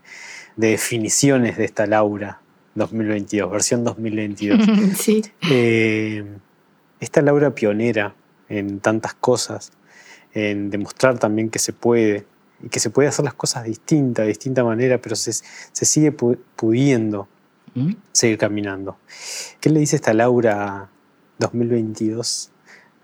definiciones 0.56 1.58
de 1.58 1.66
esta 1.66 1.86
Laura 1.86 2.40
2022, 2.76 3.52
versión 3.52 3.84
2022. 3.84 4.58
sí. 4.96 5.20
Eh, 5.50 6.24
esta 6.98 7.20
Laura 7.20 7.54
pionera 7.54 8.14
en 8.48 8.80
tantas 8.80 9.12
cosas, 9.12 9.70
en 10.32 10.70
demostrar 10.70 11.18
también 11.18 11.50
que 11.50 11.58
se 11.58 11.74
puede 11.74 12.24
y 12.62 12.70
que 12.70 12.80
se 12.80 12.88
puede 12.88 13.10
hacer 13.10 13.26
las 13.26 13.34
cosas 13.34 13.64
distintas, 13.64 14.22
de 14.22 14.28
distinta 14.28 14.64
manera, 14.64 14.96
pero 14.96 15.14
se, 15.14 15.34
sigue 15.74 16.10
pudiendo 16.10 17.28
¿Mm? 17.74 17.96
seguir 18.12 18.38
caminando. 18.38 18.96
¿Qué 19.60 19.68
le 19.68 19.80
dice 19.80 19.96
esta 19.96 20.14
Laura 20.14 20.88
2022 21.38 22.50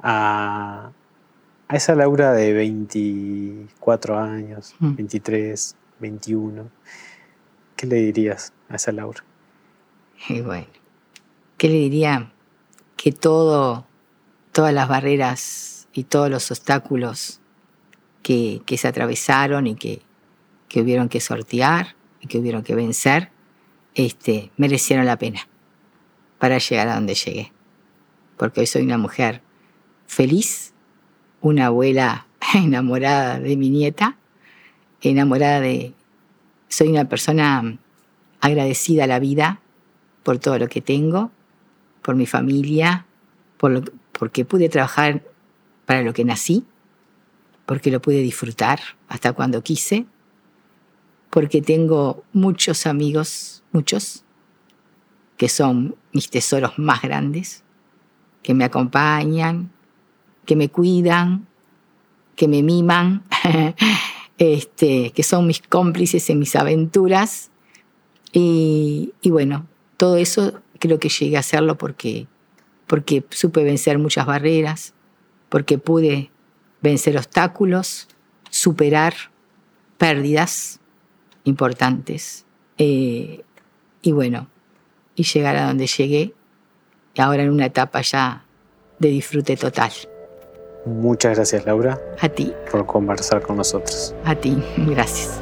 a, 0.00 0.90
a 1.68 1.76
esa 1.76 1.94
Laura 1.94 2.32
de 2.32 2.52
24 2.52 4.18
años, 4.18 4.74
23, 4.80 5.74
mm. 5.74 6.02
21, 6.02 6.70
¿qué 7.76 7.86
le 7.86 7.96
dirías 7.96 8.52
a 8.68 8.76
esa 8.76 8.92
Laura? 8.92 9.24
Y 10.28 10.40
bueno, 10.40 10.66
¿qué 11.56 11.68
le 11.68 11.74
diría? 11.74 12.32
Que 12.96 13.12
todo, 13.12 13.86
todas 14.52 14.72
las 14.72 14.88
barreras 14.88 15.88
y 15.92 16.04
todos 16.04 16.30
los 16.30 16.50
obstáculos 16.50 17.40
que, 18.22 18.62
se 18.76 18.88
atravesaron 18.88 19.66
y 19.66 19.74
que, 19.76 20.02
que 20.68 20.80
hubieron 20.80 21.08
que 21.08 21.20
sortear 21.20 21.96
y 22.20 22.28
que 22.28 22.38
hubieron 22.38 22.62
que 22.62 22.74
vencer, 22.74 23.30
este, 23.94 24.50
merecieron 24.56 25.06
la 25.06 25.18
pena 25.18 25.48
para 26.38 26.58
llegar 26.58 26.88
a 26.88 26.94
donde 26.94 27.14
llegué. 27.14 27.52
Porque 28.36 28.60
hoy 28.60 28.66
soy 28.66 28.82
una 28.82 28.98
mujer 28.98 29.42
feliz, 30.06 30.74
una 31.46 31.66
abuela 31.66 32.26
enamorada 32.54 33.38
de 33.38 33.56
mi 33.56 33.70
nieta, 33.70 34.16
enamorada 35.00 35.60
de, 35.60 35.94
soy 36.68 36.88
una 36.88 37.08
persona 37.08 37.78
agradecida 38.40 39.04
a 39.04 39.06
la 39.06 39.18
vida 39.18 39.60
por 40.22 40.38
todo 40.38 40.58
lo 40.58 40.68
que 40.68 40.80
tengo, 40.80 41.30
por 42.02 42.16
mi 42.16 42.26
familia, 42.26 43.06
por 43.58 43.92
porque 44.12 44.44
pude 44.44 44.68
trabajar 44.68 45.22
para 45.84 46.02
lo 46.02 46.12
que 46.12 46.24
nací, 46.24 46.64
porque 47.66 47.90
lo 47.90 48.00
pude 48.00 48.22
disfrutar 48.22 48.80
hasta 49.08 49.32
cuando 49.32 49.62
quise, 49.62 50.06
porque 51.30 51.60
tengo 51.60 52.24
muchos 52.32 52.86
amigos, 52.86 53.62
muchos, 53.72 54.24
que 55.36 55.48
son 55.48 55.96
mis 56.12 56.30
tesoros 56.30 56.78
más 56.78 57.02
grandes, 57.02 57.62
que 58.42 58.54
me 58.54 58.64
acompañan, 58.64 59.70
que 60.46 60.56
me 60.56 60.70
cuidan, 60.70 61.46
que 62.36 62.48
me 62.48 62.62
miman, 62.62 63.24
este, 64.38 65.10
que 65.10 65.22
son 65.22 65.46
mis 65.46 65.60
cómplices 65.60 66.30
en 66.30 66.38
mis 66.38 66.56
aventuras. 66.56 67.50
Y, 68.32 69.12
y, 69.20 69.30
bueno, 69.30 69.66
todo 69.96 70.16
eso 70.16 70.60
creo 70.78 70.98
que 70.98 71.08
llegué 71.08 71.36
a 71.36 71.40
hacerlo 71.40 71.76
porque, 71.76 72.26
porque 72.86 73.24
supe 73.30 73.64
vencer 73.64 73.98
muchas 73.98 74.26
barreras, 74.26 74.94
porque 75.48 75.78
pude 75.78 76.30
vencer 76.82 77.16
obstáculos, 77.16 78.08
superar 78.50 79.14
pérdidas 79.98 80.80
importantes. 81.44 82.44
Eh, 82.78 83.42
y 84.02 84.12
bueno, 84.12 84.48
y 85.14 85.24
llegar 85.24 85.56
a 85.56 85.66
donde 85.66 85.86
llegué, 85.86 86.34
ahora 87.16 87.42
en 87.42 87.50
una 87.50 87.66
etapa 87.66 88.02
ya 88.02 88.44
de 88.98 89.08
disfrute 89.08 89.56
total. 89.56 89.92
Muchas 90.86 91.34
gracias, 91.34 91.66
Laura. 91.66 92.00
A 92.20 92.28
ti. 92.28 92.52
Por 92.70 92.86
conversar 92.86 93.42
con 93.42 93.56
nosotros. 93.56 94.14
A 94.24 94.34
ti, 94.34 94.62
gracias. 94.76 95.40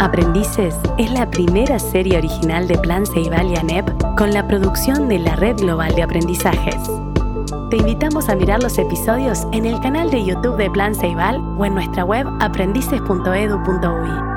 Aprendices 0.00 0.74
es 0.98 1.10
la 1.12 1.30
primera 1.30 1.78
serie 1.78 2.18
original 2.18 2.68
de 2.68 2.76
Plan 2.76 3.06
Ceibal 3.06 3.50
y 3.50 3.56
ANEP 3.56 3.90
con 4.18 4.34
la 4.34 4.46
producción 4.46 5.08
de 5.08 5.18
la 5.18 5.34
Red 5.36 5.56
Global 5.56 5.94
de 5.94 6.02
Aprendizajes. 6.02 6.76
Te 7.70 7.78
invitamos 7.78 8.28
a 8.28 8.36
mirar 8.36 8.62
los 8.62 8.76
episodios 8.76 9.46
en 9.52 9.64
el 9.64 9.80
canal 9.80 10.10
de 10.10 10.22
YouTube 10.22 10.58
de 10.58 10.70
Plan 10.70 10.94
Ceibal 10.94 11.40
o 11.58 11.64
en 11.64 11.74
nuestra 11.74 12.04
web 12.04 12.26
aprendices.edu.ui. 12.40 14.33